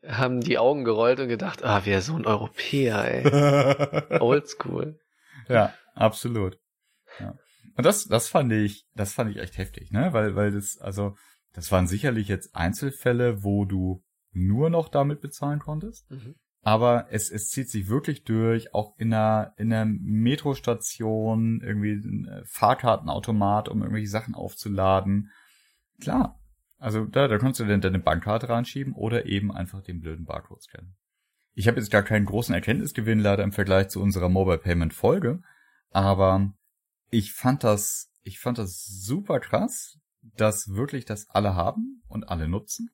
[0.05, 4.19] haben die Augen gerollt und gedacht, ah, wir so ein Europäer, ey.
[4.19, 4.99] Oldschool.
[5.47, 6.59] Ja, absolut.
[7.19, 7.35] Ja.
[7.75, 10.13] Und das, das fand ich, das fand ich echt heftig, ne?
[10.13, 11.15] Weil, weil das, also,
[11.53, 16.09] das waren sicherlich jetzt Einzelfälle, wo du nur noch damit bezahlen konntest.
[16.11, 16.35] Mhm
[16.67, 22.43] aber es, es zieht sich wirklich durch, auch in einer, in einer Metrostation, irgendwie ein
[22.45, 25.31] Fahrkartenautomat, um irgendwelche Sachen aufzuladen.
[26.01, 26.37] Klar.
[26.77, 30.61] Also da, da kannst du dann deine Bankkarte reinschieben oder eben einfach den blöden Barcode
[30.61, 30.95] scannen.
[31.53, 35.41] Ich habe jetzt gar keinen großen Erkenntnisgewinn leider im Vergleich zu unserer Mobile Payment Folge,
[35.89, 36.53] aber
[37.09, 42.47] ich fand das, ich fand das super krass, dass wirklich das alle haben und alle
[42.47, 42.91] nutzen.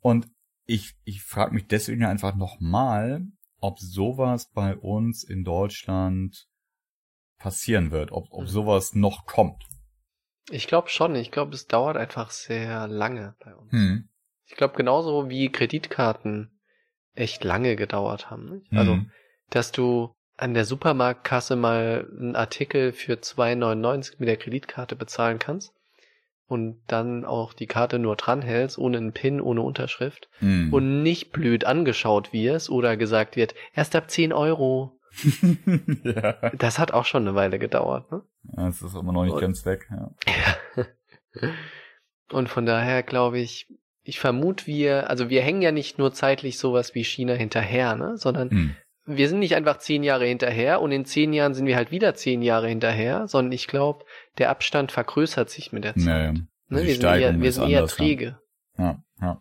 [0.00, 0.28] Und
[0.64, 3.26] ich, ich frage mich deswegen einfach nochmal,
[3.58, 6.48] ob sowas bei uns in Deutschland
[7.38, 8.48] passieren wird, ob, ob mhm.
[8.48, 9.64] sowas noch kommt.
[10.50, 11.14] Ich glaube schon.
[11.14, 13.72] Ich glaube, es dauert einfach sehr lange bei uns.
[13.72, 14.08] Hm.
[14.46, 16.50] Ich glaube genauso wie Kreditkarten
[17.14, 18.50] echt lange gedauert haben.
[18.50, 18.72] Nicht?
[18.72, 19.10] Also, hm.
[19.50, 25.72] dass du an der Supermarktkasse mal einen Artikel für 2,99 mit der Kreditkarte bezahlen kannst
[26.52, 30.72] und dann auch die Karte nur dranhältst, ohne einen Pin, ohne Unterschrift mm.
[30.72, 34.98] und nicht blöd angeschaut wirst oder gesagt wird, erst ab 10 Euro.
[36.04, 36.50] ja.
[36.56, 38.22] Das hat auch schon eine Weile gedauert, ne?
[38.56, 40.10] Ja, das ist immer noch nicht und, ganz weg, ja.
[42.30, 43.68] und von daher glaube ich,
[44.02, 48.16] ich vermute wir, also wir hängen ja nicht nur zeitlich sowas wie China hinterher, ne,
[48.16, 51.76] sondern mm wir sind nicht einfach zehn Jahre hinterher und in zehn Jahren sind wir
[51.76, 54.04] halt wieder zehn Jahre hinterher, sondern ich glaube,
[54.38, 56.04] der Abstand vergrößert sich mit der Zeit.
[56.04, 56.46] Naja, ne?
[56.68, 58.38] Wir sind eher, wir sind eher träge.
[58.78, 59.40] Ja, ja.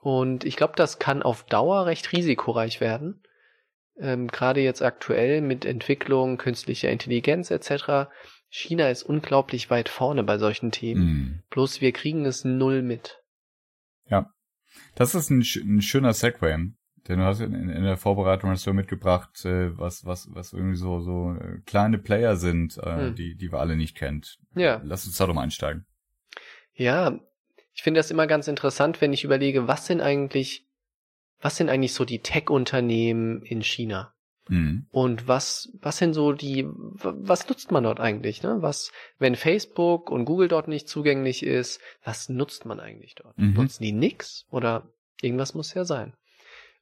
[0.00, 3.22] Und ich glaube, das kann auf Dauer recht risikoreich werden.
[3.98, 8.10] Ähm, Gerade jetzt aktuell mit Entwicklung künstlicher Intelligenz etc.
[8.48, 11.04] China ist unglaublich weit vorne bei solchen Themen.
[11.04, 11.42] Mm.
[11.50, 13.20] Bloß wir kriegen es null mit.
[14.08, 14.30] Ja.
[14.94, 16.70] Das ist ein, ein schöner Segway.
[17.08, 20.76] Denn du hast in, in der Vorbereitung hast du mitgebracht, äh, was, was, was irgendwie
[20.76, 23.14] so, so äh, kleine Player sind, äh, hm.
[23.14, 24.38] die, die wir alle nicht kennt.
[24.54, 24.80] Ja.
[24.84, 25.84] Lass uns da doch mal einsteigen.
[26.72, 27.20] Ja,
[27.74, 30.63] ich finde das immer ganz interessant, wenn ich überlege, was sind eigentlich,
[31.44, 34.14] was sind eigentlich so die Tech-Unternehmen in China?
[34.48, 34.86] Mhm.
[34.90, 38.62] Und was, was sind so die, was nutzt man dort eigentlich, ne?
[38.62, 43.36] Was, wenn Facebook und Google dort nicht zugänglich ist, was nutzt man eigentlich dort?
[43.36, 43.52] Mhm.
[43.52, 44.46] Nutzen die nix?
[44.50, 44.88] Oder
[45.20, 46.14] irgendwas muss ja sein.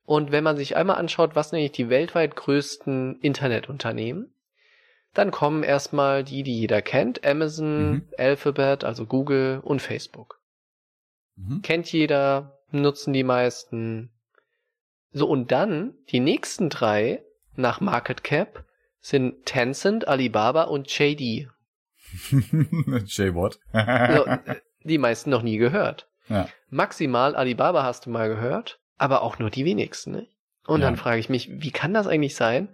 [0.05, 4.33] Und wenn man sich einmal anschaut, was nämlich die weltweit größten Internetunternehmen,
[5.12, 8.03] dann kommen erstmal die, die jeder kennt, Amazon, mhm.
[8.16, 10.40] Alphabet, also Google und Facebook.
[11.35, 11.62] Mhm.
[11.62, 14.12] Kennt jeder, nutzen die meisten.
[15.12, 17.22] So, und dann die nächsten drei
[17.55, 18.64] nach Market Cap
[19.01, 21.20] sind Tencent, Alibaba und JD.
[22.31, 23.59] J what?
[23.72, 24.27] so,
[24.85, 26.09] die meisten noch nie gehört.
[26.29, 26.48] Ja.
[26.70, 30.12] Maximal Alibaba hast du mal gehört aber auch nur die wenigsten.
[30.12, 30.27] Ne?
[30.64, 30.87] Und ja.
[30.87, 32.68] dann frage ich mich, wie kann das eigentlich sein,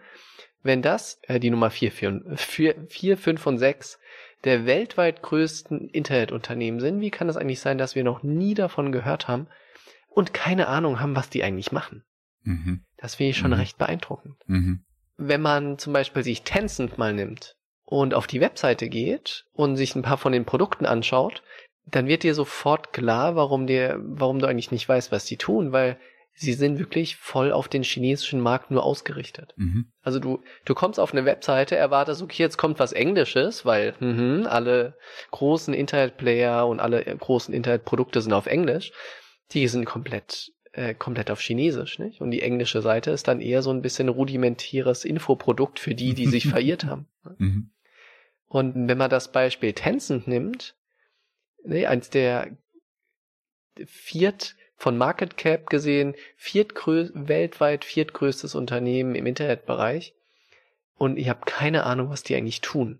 [0.62, 1.90] wenn das äh, die Nummer 4,
[2.36, 3.98] 4, 4, 5 und 6
[4.44, 8.92] der weltweit größten Internetunternehmen sind, wie kann das eigentlich sein, dass wir noch nie davon
[8.92, 9.48] gehört haben
[10.10, 12.04] und keine Ahnung haben, was die eigentlich machen?
[12.48, 12.80] Mhm.
[12.96, 13.58] Das finde ich schon mhm.
[13.58, 14.36] recht beeindruckend.
[14.46, 14.84] Mhm.
[15.16, 19.94] Wenn man zum Beispiel sich Tencent mal nimmt und auf die Webseite geht und sich
[19.94, 21.42] ein paar von den Produkten anschaut,
[21.86, 25.72] dann wird dir sofort klar, warum dir, warum du eigentlich nicht weißt, was die tun,
[25.72, 25.98] weil
[26.34, 29.54] sie sind wirklich voll auf den chinesischen Markt nur ausgerichtet.
[29.56, 29.90] Mhm.
[30.02, 34.46] Also du, du kommst auf eine Webseite, erwartest, okay, jetzt kommt was Englisches, weil mhm,
[34.48, 34.96] alle
[35.32, 38.92] großen Internetplayer und alle großen Internetprodukte sind auf Englisch.
[39.52, 42.20] Die sind komplett äh, komplett auf Chinesisch, nicht?
[42.20, 46.26] Und die englische Seite ist dann eher so ein bisschen rudimentäres Infoprodukt für die, die
[46.26, 47.06] sich verirrt haben.
[47.38, 47.70] Mhm.
[48.48, 50.74] Und wenn man das Beispiel Tencent nimmt,
[51.64, 52.56] nee, eins der
[53.86, 60.14] viert von Market Cap gesehen viertgrö weltweit viertgrößtes Unternehmen im Internetbereich.
[60.96, 62.98] Und ich habe keine Ahnung, was die eigentlich tun.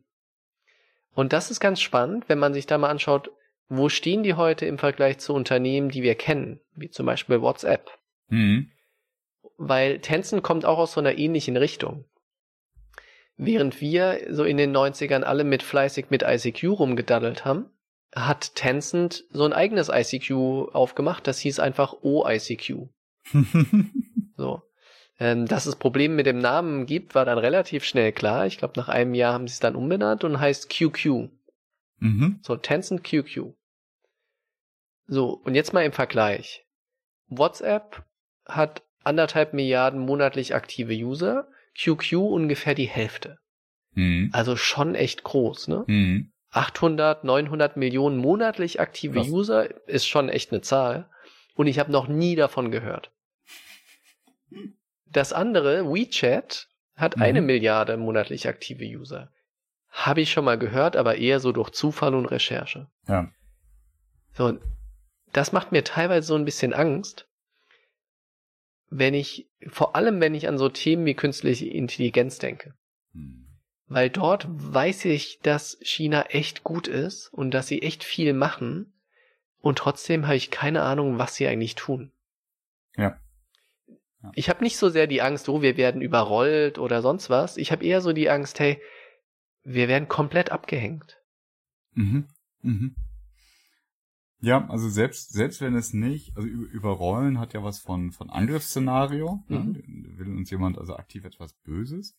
[1.14, 3.30] Und das ist ganz spannend, wenn man sich da mal anschaut,
[3.68, 7.90] wo stehen die heute im Vergleich zu Unternehmen, die wir kennen, wie zum Beispiel WhatsApp.
[8.30, 8.70] Mhm.
[9.56, 12.04] weil Tencent kommt auch aus so einer ähnlichen Richtung.
[13.38, 17.70] Während wir so in den 90ern alle mit fleißig mit ICQ rumgedaddelt haben,
[18.14, 22.88] hat Tencent so ein eigenes ICQ aufgemacht, das hieß einfach OICQ.
[24.36, 24.62] so.
[25.20, 28.46] Ähm, dass es Probleme mit dem Namen gibt, war dann relativ schnell klar.
[28.46, 31.28] Ich glaube, nach einem Jahr haben sie es dann umbenannt und heißt QQ.
[31.98, 32.40] Mhm.
[32.42, 33.54] So, Tencent QQ.
[35.06, 36.64] So, und jetzt mal im Vergleich.
[37.28, 38.04] WhatsApp
[38.46, 43.38] hat anderthalb Milliarden monatlich aktive User, QQ ungefähr die Hälfte.
[43.92, 44.30] Mhm.
[44.32, 45.84] Also schon echt groß, ne?
[45.86, 46.32] Mhm.
[46.50, 49.28] 800, 900 Millionen monatlich aktive Krass.
[49.28, 51.10] User ist schon echt eine Zahl.
[51.54, 53.10] Und ich habe noch nie davon gehört.
[55.06, 57.22] Das andere, WeChat, hat Mhm.
[57.22, 59.32] eine Milliarde monatlich aktive User.
[59.98, 62.86] Habe ich schon mal gehört, aber eher so durch Zufall und Recherche.
[63.08, 63.32] Ja.
[64.32, 64.56] So,
[65.32, 67.28] das macht mir teilweise so ein bisschen Angst,
[68.90, 72.74] wenn ich, vor allem wenn ich an so Themen wie künstliche Intelligenz denke.
[73.12, 73.48] Mhm.
[73.88, 78.92] Weil dort weiß ich, dass China echt gut ist und dass sie echt viel machen.
[79.58, 82.12] Und trotzdem habe ich keine Ahnung, was sie eigentlich tun.
[82.96, 83.18] Ja.
[84.22, 84.30] Ja.
[84.34, 87.56] Ich habe nicht so sehr die Angst, oh, wir werden überrollt oder sonst was.
[87.56, 88.80] Ich habe eher so die Angst, hey,
[89.68, 91.18] wir werden komplett abgehängt.
[91.94, 92.26] Mhm.
[92.62, 92.94] Mhm.
[94.40, 98.30] Ja, also selbst, selbst wenn es nicht, also über- überrollen hat ja was von, von
[98.30, 99.56] Angriffsszenario, Mhm.
[99.72, 99.82] ne?
[100.18, 102.16] will uns jemand also aktiv etwas Böses.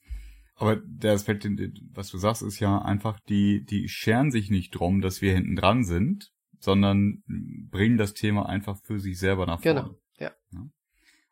[0.56, 1.48] Aber der Aspekt,
[1.94, 5.56] was du sagst, ist ja einfach, die, die scheren sich nicht drum, dass wir hinten
[5.56, 9.82] dran sind, sondern bringen das Thema einfach für sich selber nach vorne.
[9.84, 10.32] Genau, ja.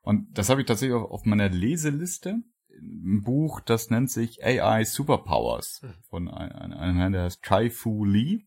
[0.01, 2.41] Und das habe ich tatsächlich auch auf meiner Leseliste.
[2.79, 5.93] Ein Buch, das nennt sich AI Superpowers Mhm.
[6.09, 8.43] von ein- ein- einem Herrn, der heißt Kai-Fu Lee.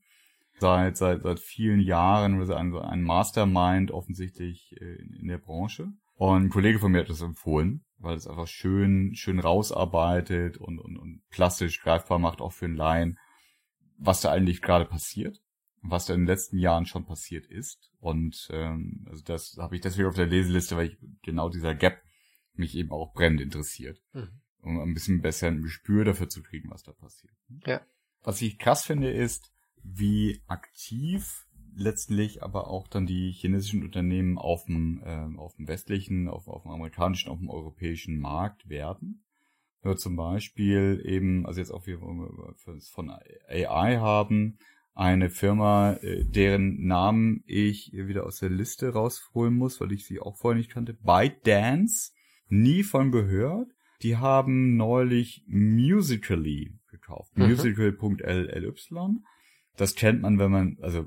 [0.59, 5.88] Seit, seit, seit vielen Jahren, also ein, ein Mastermind offensichtlich äh, in, in der Branche.
[6.16, 10.79] Und ein Kollege von mir hat das empfohlen, weil es einfach schön, schön rausarbeitet und,
[10.79, 13.19] und, und plastisch greifbar macht, auch für einen Laien,
[13.97, 15.40] was da eigentlich gerade passiert
[15.83, 17.90] was da in den letzten Jahren schon passiert ist.
[18.01, 22.03] Und ähm, also das habe ich deswegen auf der Leseliste, weil ich genau dieser Gap
[22.61, 24.29] mich eben auch brennend interessiert, Mhm.
[24.62, 27.35] um ein bisschen besser ein Gespür dafür zu kriegen, was da passiert.
[27.66, 27.81] Ja.
[28.23, 29.51] Was ich krass finde, ist,
[29.83, 36.29] wie aktiv letztlich aber auch dann die chinesischen Unternehmen auf dem, ähm, auf dem westlichen,
[36.29, 39.25] auf, auf dem amerikanischen, auf dem europäischen Markt werden.
[39.83, 44.59] Ja, zum Beispiel eben, also jetzt auch wir von AI haben,
[44.94, 50.20] eine Firma, äh, deren Namen ich wieder aus der Liste rausholen muss, weil ich sie
[50.20, 50.92] auch vorher nicht kannte.
[50.92, 52.12] ByteDance,
[52.50, 53.68] nie von gehört.
[54.02, 57.36] Die haben neulich Musically gekauft.
[57.36, 57.48] Mhm.
[57.48, 58.72] Musical.ly.
[59.76, 61.06] Das kennt man, wenn man, also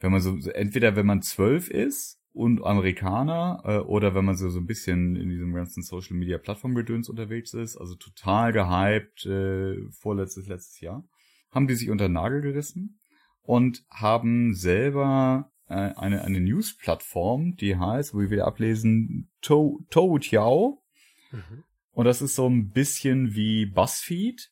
[0.00, 4.48] wenn man so, entweder wenn man zwölf ist und Amerikaner äh, oder wenn man so,
[4.48, 9.90] so ein bisschen in diesem ganzen Social Media Plattformgedöns unterwegs ist, also total gehypt, äh,
[9.90, 11.04] vorletztes, letztes Jahr,
[11.50, 13.00] haben die sich unter den Nagel gerissen
[13.42, 20.82] und haben selber eine, eine News-Plattform, die heißt, wo wir wieder ablesen, To- Toutiao.
[21.30, 21.64] Mhm.
[21.92, 24.50] Und das ist so ein bisschen wie BuzzFeed,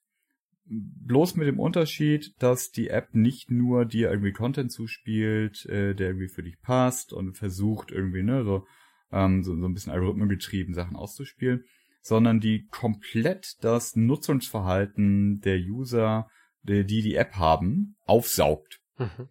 [0.68, 6.08] bloß mit dem Unterschied, dass die App nicht nur dir irgendwie Content zuspielt, äh, der
[6.08, 8.66] irgendwie für dich passt und versucht irgendwie, ne, so,
[9.12, 11.64] ähm, so, so ein bisschen algorithmengetrieben Sachen auszuspielen,
[12.02, 16.28] sondern die komplett das Nutzungsverhalten der User,
[16.62, 18.80] die die, die App haben, aufsaugt.
[18.98, 19.28] Mhm.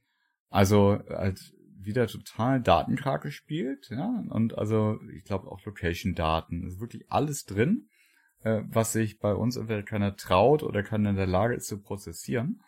[0.49, 1.53] Also halt
[1.85, 7.89] wieder total datenkarg gespielt, ja, und also ich glaube auch Location-Daten, ist wirklich alles drin,
[8.43, 11.81] äh, was sich bei uns entweder keiner traut oder keiner in der Lage ist zu
[11.81, 12.61] prozessieren.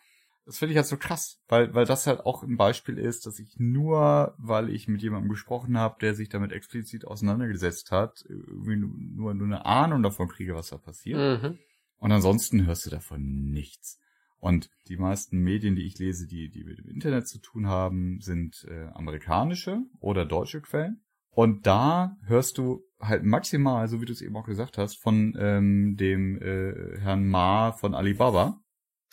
[0.44, 3.38] Das finde ich halt so krass, weil weil das halt auch ein Beispiel ist, dass
[3.38, 8.76] ich nur, weil ich mit jemandem gesprochen habe, der sich damit explizit auseinandergesetzt hat, irgendwie
[8.76, 11.42] nur nur eine Ahnung davon kriege, was da passiert.
[11.42, 11.58] Mhm.
[11.98, 13.98] Und ansonsten hörst du davon nichts.
[14.40, 18.20] Und die meisten Medien, die ich lese, die, die mit dem Internet zu tun haben,
[18.20, 21.02] sind äh, amerikanische oder deutsche Quellen.
[21.30, 25.36] Und da hörst du halt maximal, so wie du es eben auch gesagt hast, von
[25.38, 28.60] ähm, dem äh, Herrn Ma von Alibaba.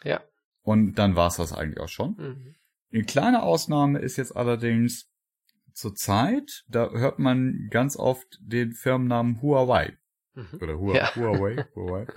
[0.03, 0.21] Ja.
[0.61, 2.15] Und dann war es das eigentlich auch schon.
[2.17, 2.55] Mhm.
[2.91, 5.11] Eine kleine Ausnahme ist jetzt allerdings
[5.73, 9.97] zur Zeit, da hört man ganz oft den Firmennamen Huawei.
[10.33, 10.59] Mhm.
[10.61, 11.15] Oder Hua Ja.
[11.15, 12.07] Huawei, Huawei.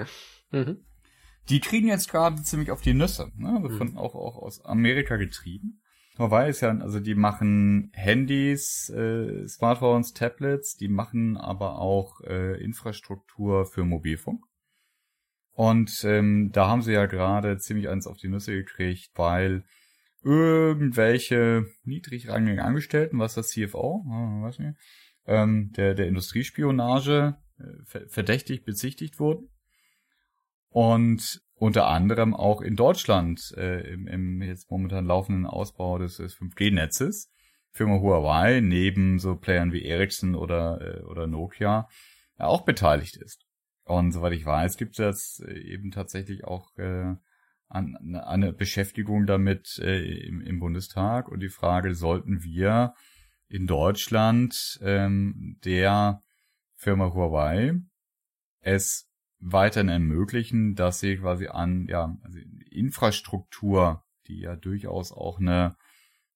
[0.50, 0.78] Mhm.
[1.48, 3.60] Die kriegen jetzt gerade ziemlich auf die Nüsse, ne?
[3.62, 5.80] Also von, auch, auch aus Amerika getrieben.
[6.18, 12.60] Huawei ist ja, also die machen Handys, äh, Smartphones, Tablets, die machen aber auch äh,
[12.62, 14.44] Infrastruktur für Mobilfunk.
[15.52, 19.64] Und ähm, da haben sie ja gerade ziemlich eins auf die Nüsse gekriegt, weil
[20.22, 24.76] irgendwelche niedrigrangigen Angestellten, was das CFO, äh, weiß nicht,
[25.26, 29.48] ähm, der, der Industriespionage äh, verdächtig bezichtigt wurden.
[30.70, 36.36] Und unter anderem auch in Deutschland äh, im, im jetzt momentan laufenden Ausbau des, des
[36.36, 37.30] 5G-Netzes.
[37.70, 41.88] Firma Huawei neben so Playern wie Ericsson oder, äh, oder Nokia
[42.38, 43.44] ja, auch beteiligt ist.
[43.84, 47.14] Und soweit ich weiß, gibt es äh, eben tatsächlich auch äh,
[47.68, 52.94] an, eine Beschäftigung damit äh, im, im Bundestag und die Frage, sollten wir
[53.48, 56.22] in Deutschland ähm, der
[56.76, 57.74] Firma Huawei
[58.60, 59.07] es
[59.40, 62.38] weiterhin ermöglichen, dass sie quasi an ja also
[62.70, 65.76] Infrastruktur, die ja durchaus auch eine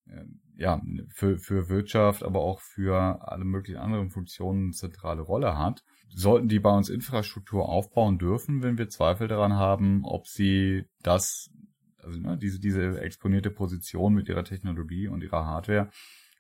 [0.07, 0.25] äh,
[0.57, 0.81] ja
[1.11, 5.83] für für Wirtschaft, aber auch für alle möglichen anderen Funktionen eine zentrale Rolle hat,
[6.15, 11.51] sollten die bei uns Infrastruktur aufbauen dürfen, wenn wir Zweifel daran haben, ob sie das
[11.99, 15.91] also ne, diese diese exponierte Position mit ihrer Technologie und ihrer Hardware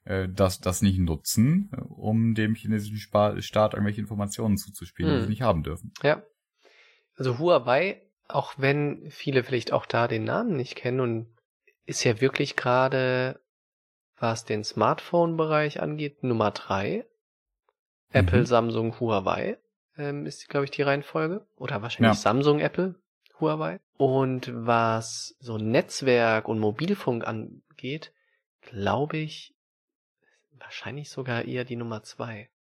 [0.04, 5.16] äh, das, das nicht nutzen, äh, um dem chinesischen Staat irgendwelche Informationen zuzuspielen, hm.
[5.16, 5.30] die sie hm.
[5.30, 5.92] nicht haben dürfen.
[6.02, 6.22] Ja.
[7.22, 11.28] Also Huawei, auch wenn viele vielleicht auch da den Namen nicht kennen und
[11.86, 13.40] ist ja wirklich gerade,
[14.18, 17.06] was den Smartphone-Bereich angeht, Nummer drei.
[18.10, 18.46] Apple, mhm.
[18.46, 19.56] Samsung, Huawei
[19.96, 21.46] ähm, ist, glaube ich, die Reihenfolge.
[21.54, 22.20] Oder wahrscheinlich ja.
[22.20, 22.96] Samsung, Apple,
[23.38, 23.78] Huawei.
[23.98, 28.12] Und was so Netzwerk und Mobilfunk angeht,
[28.62, 29.54] glaube ich,
[30.58, 32.50] wahrscheinlich sogar eher die Nummer zwei.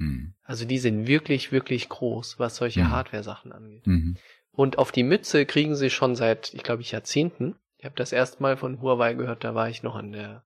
[0.00, 0.34] Mhm.
[0.42, 2.90] Also die sind wirklich, wirklich groß, was solche mhm.
[2.90, 3.86] Hardware-Sachen angeht.
[3.86, 4.16] Mhm.
[4.50, 7.56] Und auf die Mütze kriegen sie schon seit, ich glaube, ich Jahrzehnten.
[7.76, 10.44] Ich habe das erste Mal von Huawei gehört, da war ich noch an der,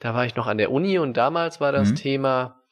[0.00, 1.94] da war ich noch an der Uni und damals war das mhm.
[1.96, 2.62] Thema,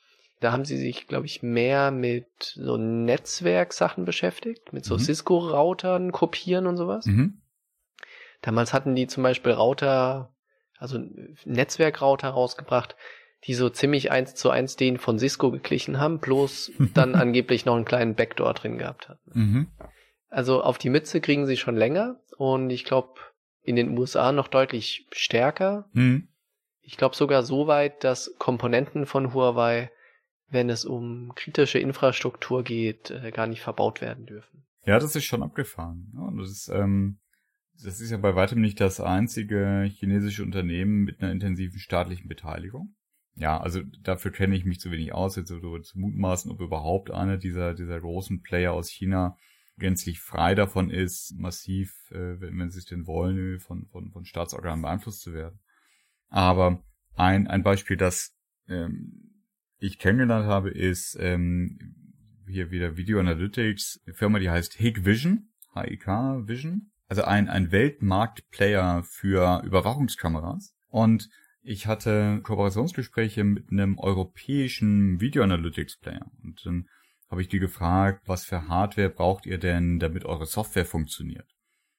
[0.41, 5.01] da haben sie sich, glaube ich, mehr mit so Netzwerksachen beschäftigt, mit so mhm.
[5.01, 7.07] Cisco-Routern kopieren und sowas.
[7.07, 7.41] Mhm.
[8.43, 10.35] Damals hatten die zum Beispiel Router,
[10.77, 10.99] also
[11.45, 12.97] Netzwerkrouter rausgebracht,
[13.47, 17.77] die so ziemlich eins zu eins den von Cisco geglichen haben, bloß dann angeblich noch
[17.77, 19.31] einen kleinen Backdoor drin gehabt hatten.
[19.33, 19.67] Mhm.
[20.29, 23.15] Also auf die Mütze kriegen sie schon länger und ich glaube
[23.63, 25.89] in den USA noch deutlich stärker.
[25.93, 26.29] Mhm.
[26.81, 29.91] Ich glaube sogar so weit, dass Komponenten von Huawei,
[30.49, 34.67] wenn es um kritische Infrastruktur geht, äh, gar nicht verbaut werden dürfen.
[34.85, 36.13] Ja, das ist schon abgefahren.
[36.15, 37.21] Ja, das ist ähm,
[37.83, 42.95] das ist ja bei weitem nicht das einzige chinesische Unternehmen mit einer intensiven staatlichen Beteiligung
[43.37, 47.11] ja, also dafür kenne ich mich zu wenig aus, jetzt so zu mutmaßen, ob überhaupt
[47.11, 49.37] einer dieser, dieser großen Player aus China
[49.77, 54.25] gänzlich frei davon ist, massiv, äh, wenn, wenn sie es denn wollen, von, von, von
[54.25, 55.59] Staatsorganen beeinflusst zu werden.
[56.29, 56.85] Aber
[57.17, 58.37] ein, ein Beispiel, das
[58.69, 59.43] ähm,
[59.79, 61.79] ich kennengelernt habe, ist ähm,
[62.47, 69.03] hier wieder Video Analytics, eine Firma, die heißt Hikvision, H-I-K Vision, also ein, ein Weltmarktplayer
[69.03, 70.77] für Überwachungskameras.
[70.89, 71.29] Und
[71.65, 76.89] ich hatte Kooperationsgespräche mit einem europäischen Video Analytics Player und dann
[77.31, 81.49] habe ich die gefragt, was für Hardware braucht ihr denn, damit eure Software funktioniert?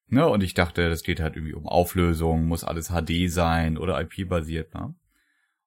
[0.08, 4.00] Ne, und ich dachte, das geht halt irgendwie um Auflösung, muss alles HD sein oder
[4.00, 4.72] IP-basiert.
[4.76, 4.94] Ne?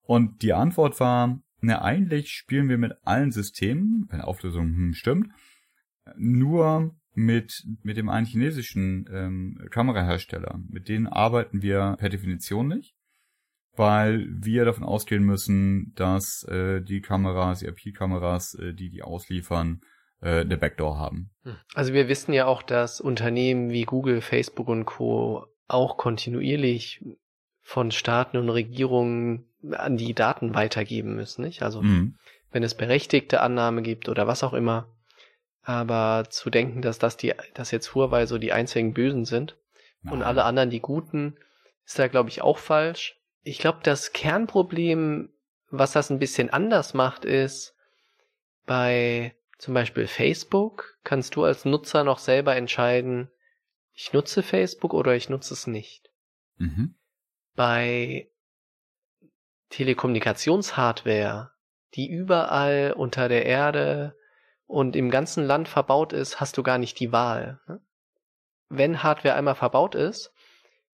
[0.03, 5.32] Und die Antwort war, ne, eigentlich spielen wir mit allen Systemen, wenn Auflösung hm, stimmt,
[6.16, 10.61] nur mit, mit dem einen chinesischen ähm, Kamerahersteller.
[10.68, 12.94] Mit denen arbeiten wir per Definition nicht
[13.79, 19.81] weil wir davon ausgehen müssen, dass äh, die Kameras, die IP-Kameras, äh, die die ausliefern,
[20.20, 21.31] äh, eine Backdoor haben.
[21.45, 21.57] Hm.
[21.74, 25.47] Also wir wissen ja auch, dass Unternehmen wie Google, Facebook und Co.
[25.68, 27.05] auch kontinuierlich
[27.62, 31.62] von Staaten und Regierungen an die Daten weitergeben müssen, nicht?
[31.62, 32.16] Also mhm.
[32.51, 34.89] wenn es berechtigte Annahme gibt oder was auch immer.
[35.62, 39.59] Aber zu denken, dass das die, dass jetzt Huawei so die einzigen Bösen sind
[40.03, 40.14] Nein.
[40.14, 41.37] und alle anderen die Guten,
[41.85, 43.18] ist da glaube ich auch falsch.
[43.49, 45.32] Ich glaube, das Kernproblem,
[45.70, 47.74] was das ein bisschen anders macht, ist,
[48.66, 53.30] bei zum Beispiel Facebook kannst du als Nutzer noch selber entscheiden,
[53.94, 56.11] ich nutze Facebook oder ich nutze es nicht.
[56.59, 56.94] Mhm.
[57.55, 58.30] Bei
[59.70, 61.51] Telekommunikationshardware,
[61.94, 64.14] die überall unter der Erde
[64.66, 67.61] und im ganzen Land verbaut ist, hast du gar nicht die Wahl.
[67.66, 67.80] Ne?
[68.68, 70.34] Wenn Hardware einmal verbaut ist,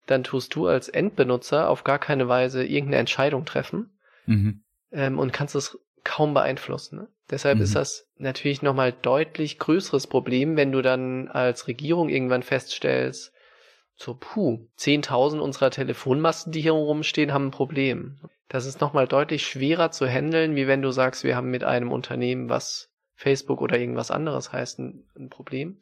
[0.05, 4.63] dann tust du als Endbenutzer auf gar keine Weise irgendeine Entscheidung treffen mhm.
[4.91, 6.99] ähm, und kannst es kaum beeinflussen.
[6.99, 7.07] Ne?
[7.29, 7.63] Deshalb mhm.
[7.63, 13.33] ist das natürlich nochmal deutlich größeres Problem, wenn du dann als Regierung irgendwann feststellst,
[13.95, 18.19] so, puh, 10.000 unserer Telefonmasten, die hier rumstehen, haben ein Problem.
[18.47, 21.91] Das ist nochmal deutlich schwerer zu handeln, wie wenn du sagst, wir haben mit einem
[21.91, 25.81] Unternehmen, was Facebook oder irgendwas anderes heißt, ein, ein Problem.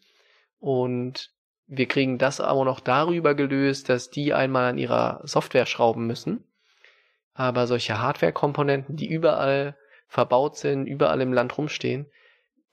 [0.59, 1.31] Und
[1.69, 6.43] wir kriegen das aber noch darüber gelöst, dass die einmal an ihrer Software schrauben müssen.
[7.35, 12.07] Aber solche Hardware-Komponenten, die überall verbaut sind, überall im Land rumstehen,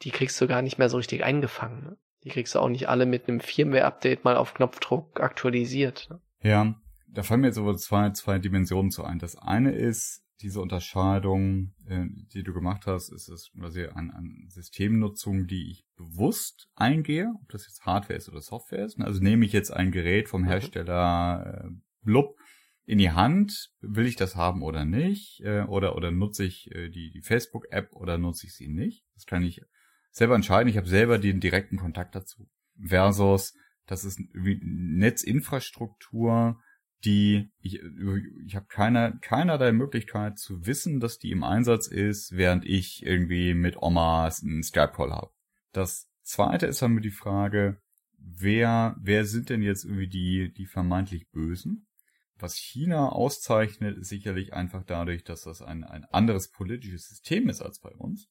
[0.02, 1.84] die kriegst du gar nicht mehr so richtig eingefangen.
[1.84, 1.96] Ne?
[2.24, 6.08] Die kriegst du auch nicht alle mit einem Firmware-Update mal auf Knopfdruck aktualisiert.
[6.10, 6.20] Ne?
[6.42, 6.74] Ja,
[7.06, 9.18] da fallen mir jetzt aber zwei, zwei Dimensionen zu ein.
[9.18, 14.46] Das eine ist diese Unterscheidung, äh, die du gemacht hast, ist es quasi an, an
[14.48, 19.00] Systemnutzung, die ich bewusst eingehe, ob das jetzt Hardware ist oder Software ist.
[19.00, 20.46] Also nehme ich jetzt ein Gerät vom mhm.
[20.46, 21.68] Hersteller äh,
[22.02, 22.36] Blub
[22.84, 26.88] in die Hand, will ich das haben oder nicht, äh, oder oder nutze ich äh,
[26.88, 29.04] die die Facebook App oder nutze ich sie nicht?
[29.14, 29.62] Das kann ich
[30.10, 30.68] selber entscheiden.
[30.68, 32.48] Ich habe selber den direkten Kontakt dazu.
[32.78, 33.54] Versus
[33.86, 36.60] das ist Netzinfrastruktur,
[37.04, 37.80] die ich,
[38.46, 43.54] ich habe keiner, keinerlei Möglichkeit zu wissen, dass die im Einsatz ist, während ich irgendwie
[43.54, 45.30] mit Oma einen Skype-Call habe.
[45.72, 47.80] Das zweite ist dann mit die Frage,
[48.18, 51.86] wer, wer sind denn jetzt irgendwie die, die vermeintlich Bösen?
[52.38, 57.62] Was China auszeichnet, ist sicherlich einfach dadurch, dass das ein, ein anderes politisches System ist
[57.62, 58.28] als bei uns.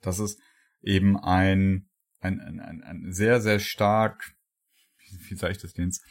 [0.00, 0.40] Das ist
[0.82, 1.88] eben ein,
[2.20, 4.34] ein, ein, ein, sehr, sehr stark,
[5.28, 6.04] wie, sage ich das jetzt,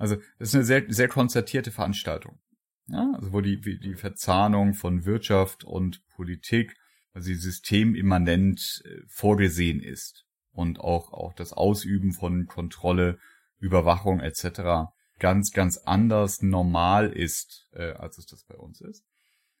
[0.00, 2.38] also das ist eine sehr, sehr konzertierte Veranstaltung.
[2.86, 6.74] Ja, also wo die, die Verzahnung von Wirtschaft und Politik
[7.12, 13.18] also systemimmanent äh, vorgesehen ist und auch, auch das Ausüben von Kontrolle,
[13.58, 14.90] Überwachung etc.
[15.18, 19.04] ganz, ganz anders normal ist, äh, als es das bei uns ist.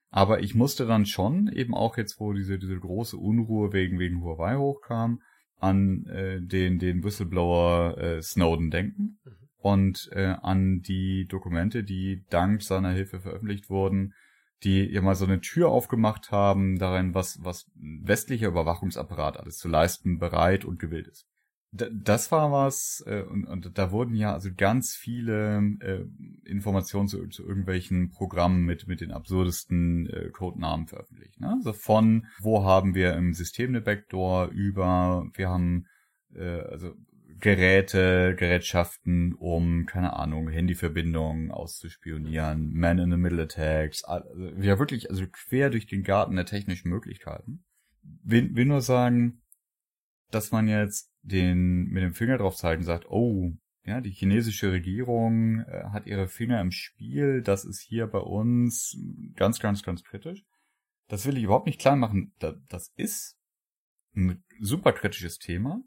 [0.08, 4.22] Aber ich musste dann schon, eben auch jetzt, wo diese, diese große Unruhe wegen, wegen
[4.22, 5.20] Huawei hochkam,
[5.58, 9.20] an äh, den, den Whistleblower äh, Snowden denken.
[9.24, 14.14] Mhm und äh, an die Dokumente, die dank seiner Hilfe veröffentlicht wurden,
[14.62, 19.68] die ja mal so eine Tür aufgemacht haben, darin, was, was westlicher Überwachungsapparat alles zu
[19.68, 21.26] leisten bereit und gewillt ist.
[21.72, 26.04] D das war was, äh, und, und da wurden ja also ganz viele äh,
[26.44, 31.40] Informationen zu, zu irgendwelchen Programmen mit, mit den absurdesten äh, Codenamen veröffentlicht.
[31.40, 31.54] Ne?
[31.58, 35.86] Also von, wo haben wir im System eine Backdoor, über, wir haben
[36.34, 36.94] äh, also
[37.40, 44.28] Geräte, Gerätschaften, um, keine Ahnung, Handyverbindungen auszuspionieren, Man-in-the-Middle-Attacks, also,
[44.60, 47.64] ja wirklich, also quer durch den Garten der technischen Möglichkeiten.
[48.02, 49.42] Will, will nur sagen,
[50.30, 53.52] dass man jetzt den, mit dem Finger drauf zeigt und sagt, oh,
[53.84, 58.96] ja, die chinesische Regierung äh, hat ihre Finger im Spiel, das ist hier bei uns
[59.34, 60.44] ganz, ganz, ganz kritisch.
[61.08, 62.32] Das will ich überhaupt nicht klar machen.
[62.68, 63.36] Das ist
[64.14, 65.82] ein super kritisches Thema.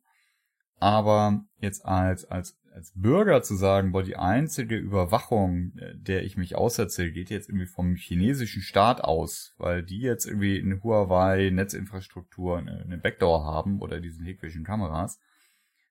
[0.84, 6.36] Aber jetzt als, als, als Bürger zu sagen, boah, die einzige Überwachung, äh, der ich
[6.36, 11.52] mich aussetze, geht jetzt irgendwie vom chinesischen Staat aus, weil die jetzt irgendwie eine Huawei
[11.52, 15.22] Netzinfrastruktur, eine, Backdoor haben oder diese Hikvision Kameras,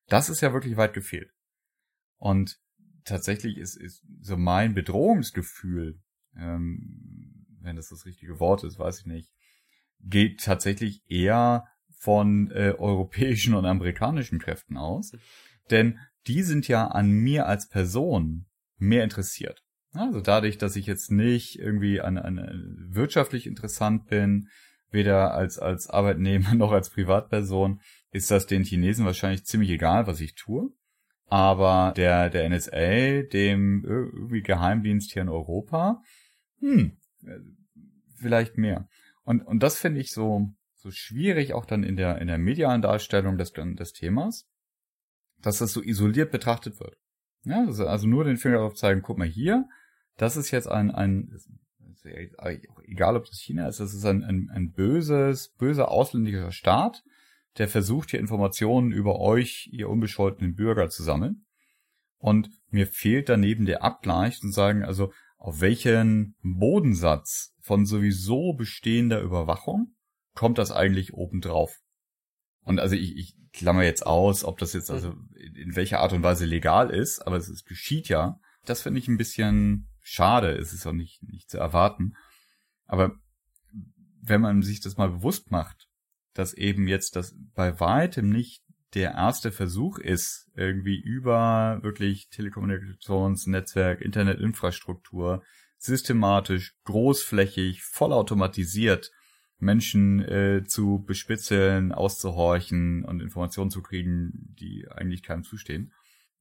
[0.09, 1.33] das ist ja wirklich weit gefehlt.
[2.19, 2.61] Und
[3.07, 6.03] tatsächlich ist, ist so mein Bedrohungsgefühl,
[6.37, 9.33] ähm, wenn das das richtige Wort ist, weiß ich nicht,
[10.01, 11.67] geht tatsächlich eher
[12.03, 15.13] von äh, europäischen und amerikanischen Kräften aus.
[15.71, 18.47] Denn die sind ja an mir als Person
[18.77, 19.63] mehr interessiert.
[19.93, 24.49] Also dadurch, dass ich jetzt nicht irgendwie an, an wirtschaftlich interessant bin,
[24.91, 27.81] weder als, als Arbeitnehmer noch als Privatperson,
[28.11, 30.71] ist das den Chinesen wahrscheinlich ziemlich egal, was ich tue.
[31.27, 36.03] Aber der, der NSA, dem irgendwie Geheimdienst hier in Europa,
[36.59, 36.97] hm,
[38.17, 38.89] vielleicht mehr.
[39.23, 40.49] Und, und das finde ich so,
[40.83, 44.49] so schwierig auch dann in der, in der medialen Darstellung des, des Themas,
[45.41, 46.97] dass das so isoliert betrachtet wird.
[47.45, 49.69] Ja, also, nur den Finger darauf zeigen, guck mal hier,
[50.17, 51.37] das ist jetzt ein, ein,
[52.85, 57.03] egal ob das China ist, das ist ein, ein, ein böses, böser ausländischer Staat,
[57.59, 61.45] der versucht hier Informationen über euch, ihr unbescholtenen Bürger zu sammeln.
[62.19, 69.21] Und mir fehlt daneben der Abgleich und sagen, also auf welchen Bodensatz von sowieso bestehender
[69.21, 69.95] Überwachung
[70.35, 71.79] kommt das eigentlich obendrauf.
[72.65, 75.15] Und also ich, ich klammer jetzt aus, ob das jetzt also
[75.55, 78.39] in welcher Art und Weise legal ist, aber es, es geschieht ja.
[78.65, 80.53] Das finde ich ein bisschen schade.
[80.57, 82.15] Es ist auch nicht, nicht zu erwarten.
[82.87, 83.17] Aber
[84.21, 85.89] wenn man sich das mal bewusst macht,
[86.35, 88.63] dass eben jetzt das bei weitem nicht
[88.95, 95.43] der erste Versuch ist, irgendwie über wirklich Telekommunikationsnetzwerk, Internetinfrastruktur
[95.79, 99.11] systematisch, großflächig, vollautomatisiert
[99.63, 105.93] Menschen äh, zu bespitzeln, auszuhorchen und Informationen zu kriegen, die eigentlich keinem zustehen.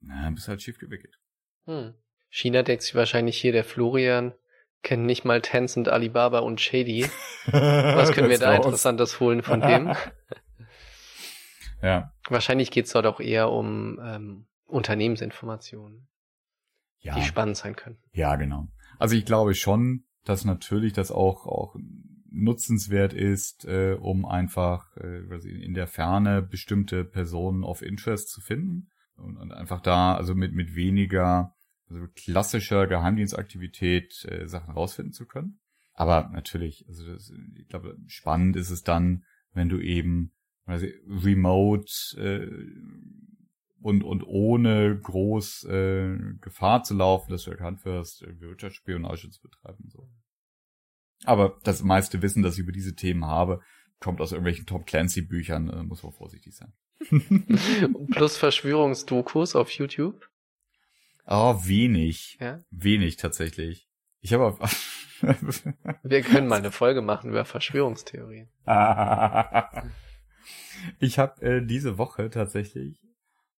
[0.01, 1.19] Na, bist halt schief gewickelt.
[1.65, 1.93] Hm.
[2.29, 4.33] China denkt sich wahrscheinlich hier, der Florian
[4.81, 7.05] kennt nicht mal Tencent, Alibaba und Shady.
[7.45, 8.65] Was können wir da raus.
[8.65, 9.93] Interessantes holen von dem?
[11.83, 12.11] ja.
[12.27, 16.07] Wahrscheinlich geht's dort auch eher um ähm, Unternehmensinformationen,
[16.99, 17.13] ja.
[17.13, 17.99] die spannend sein können.
[18.13, 18.67] Ja, genau.
[18.97, 21.75] Also ich glaube schon, dass natürlich das auch, auch
[22.31, 28.89] nutzenswert ist, äh, um einfach äh, in der Ferne bestimmte Personen of Interest zu finden
[29.15, 31.53] und, und einfach da also mit mit weniger
[31.89, 35.59] also klassischer Geheimdienstaktivität äh, Sachen rausfinden zu können.
[35.93, 40.31] Aber natürlich, also das, ich glaube, spannend ist es dann, wenn du eben
[40.65, 42.49] also remote äh,
[43.81, 49.89] und und ohne groß äh, Gefahr zu laufen, dass du erkannt wirst, Wirtschaftsspionage zu betreiben
[49.89, 50.09] so.
[51.23, 53.61] Aber das meiste Wissen, das ich über diese Themen habe,
[53.99, 56.73] kommt aus irgendwelchen Tom Clancy Büchern, äh, muss man vorsichtig sein.
[58.11, 60.27] Plus Verschwörungsdokus auf YouTube?
[61.25, 62.37] Oh, wenig.
[62.39, 62.59] Ja?
[62.71, 63.87] Wenig tatsächlich.
[64.19, 64.57] Ich habe
[66.03, 68.49] Wir können mal eine Folge machen über Verschwörungstheorien.
[70.99, 72.99] ich habe äh, diese Woche tatsächlich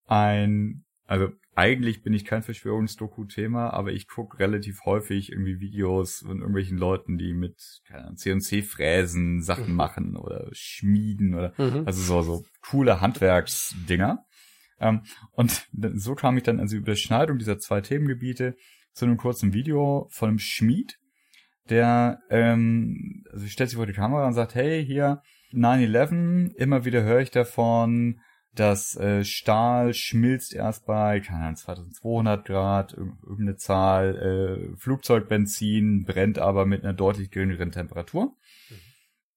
[0.06, 6.40] ein, also eigentlich bin ich kein Verschwörungsdoku-Thema, aber ich gucke relativ häufig irgendwie Videos von
[6.40, 7.84] irgendwelchen Leuten, die mit
[8.16, 9.76] CNC-Fräsen Sachen mhm.
[9.76, 11.84] machen oder schmieden oder mhm.
[11.86, 14.26] also so, so coole Handwerksdinger.
[14.80, 15.04] Ähm,
[15.34, 18.56] und so kam ich dann also Überschneidung dieser zwei Themengebiete
[18.94, 20.98] zu einem kurzen Video von einem Schmied,
[21.70, 25.22] der ähm, also stellt sich vor die Kamera und sagt, hey, hier
[25.54, 28.20] 9-11, immer wieder höre ich davon,
[28.56, 36.38] das äh, Stahl schmilzt erst bei, keine Ahnung, 2200 Grad, irgendeine Zahl, äh, Flugzeugbenzin brennt
[36.38, 38.36] aber mit einer deutlich geringeren Temperatur.
[38.70, 38.76] Mhm.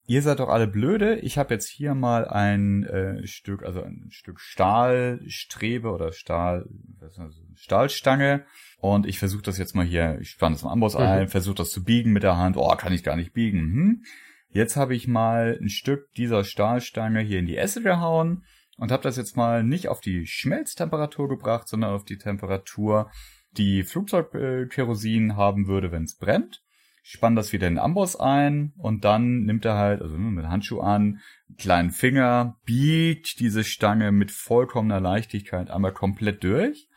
[0.09, 1.19] Ihr seid doch alle blöde.
[1.19, 6.67] Ich habe jetzt hier mal ein äh, Stück, also ein Stück Stahlstrebe oder Stahl,
[7.01, 7.19] das,
[7.57, 8.45] Stahlstange.
[8.79, 11.01] Und ich versuche das jetzt mal hier, ich spanne das mal Amboss mhm.
[11.01, 12.57] ein, versuche das zu biegen mit der Hand.
[12.57, 13.61] Oh, kann ich gar nicht biegen.
[13.61, 14.05] Hm.
[14.51, 18.45] Jetzt habe ich mal ein Stück dieser Stahlstange hier in die Esse gehauen
[18.79, 23.11] und habe das jetzt mal nicht auf die Schmelztemperatur gebracht, sondern auf die Temperatur,
[23.53, 26.63] die Flugzeugkerosin haben würde, wenn es brennt.
[27.03, 30.81] Spann das wieder in den Amboss ein und dann nimmt er halt, also mit Handschuh
[30.81, 36.89] an, einen kleinen Finger, biegt diese Stange mit vollkommener Leichtigkeit einmal komplett durch.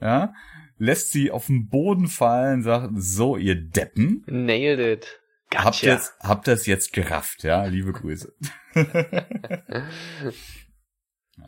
[0.00, 0.32] Ja,
[0.78, 4.24] lässt sie auf den Boden fallen, sagt, so ihr Deppen.
[4.26, 5.20] Nailed it.
[5.50, 5.64] Gotcha.
[5.64, 7.64] Habt ihr habt das jetzt gerafft, ja?
[7.66, 8.34] Liebe Grüße.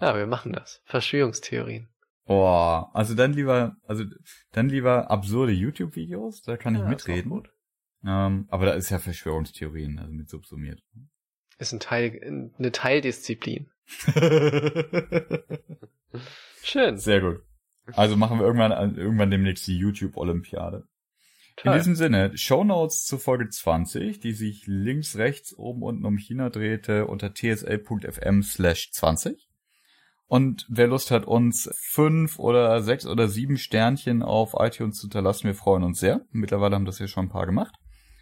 [0.01, 0.83] Ja, wir machen das.
[0.85, 1.89] Verschwörungstheorien.
[2.27, 4.05] Oh, also dann lieber, also
[4.53, 7.47] dann lieber absurde YouTube-Videos, da kann ich ja, mitreden.
[8.05, 10.83] Ähm, aber da ist ja Verschwörungstheorien, also mit subsumiert.
[11.59, 13.71] Ist ein Teil, eine Teildisziplin.
[16.63, 16.99] Schön.
[16.99, 17.43] Sehr gut.
[17.93, 20.89] Also machen wir irgendwann, irgendwann demnächst die YouTube-Olympiade.
[21.65, 26.19] In diesem Sinne, Show Notes zu Folge 20, die sich links, rechts, oben, unten um
[26.19, 29.49] China drehte, unter tsl.fm slash 20.
[30.29, 35.45] Und wer Lust hat, uns fünf oder sechs oder sieben Sternchen auf iTunes zu hinterlassen,
[35.45, 36.23] wir freuen uns sehr.
[36.31, 37.75] Mittlerweile haben das ja schon ein paar gemacht.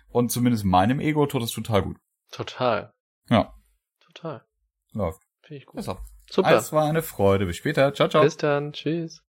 [0.08, 1.96] Und zumindest meinem Ego tut das total gut.
[2.30, 2.92] Total.
[3.30, 3.54] Ja.
[4.00, 4.44] Total.
[4.92, 5.22] Läuft.
[5.42, 5.76] Finde ich gut.
[5.76, 6.04] Besser.
[6.30, 6.56] Super.
[6.56, 7.46] Es war eine Freude.
[7.46, 7.92] Bis später.
[7.94, 8.22] Ciao, ciao.
[8.22, 8.72] Bis dann.
[8.72, 9.23] Tschüss.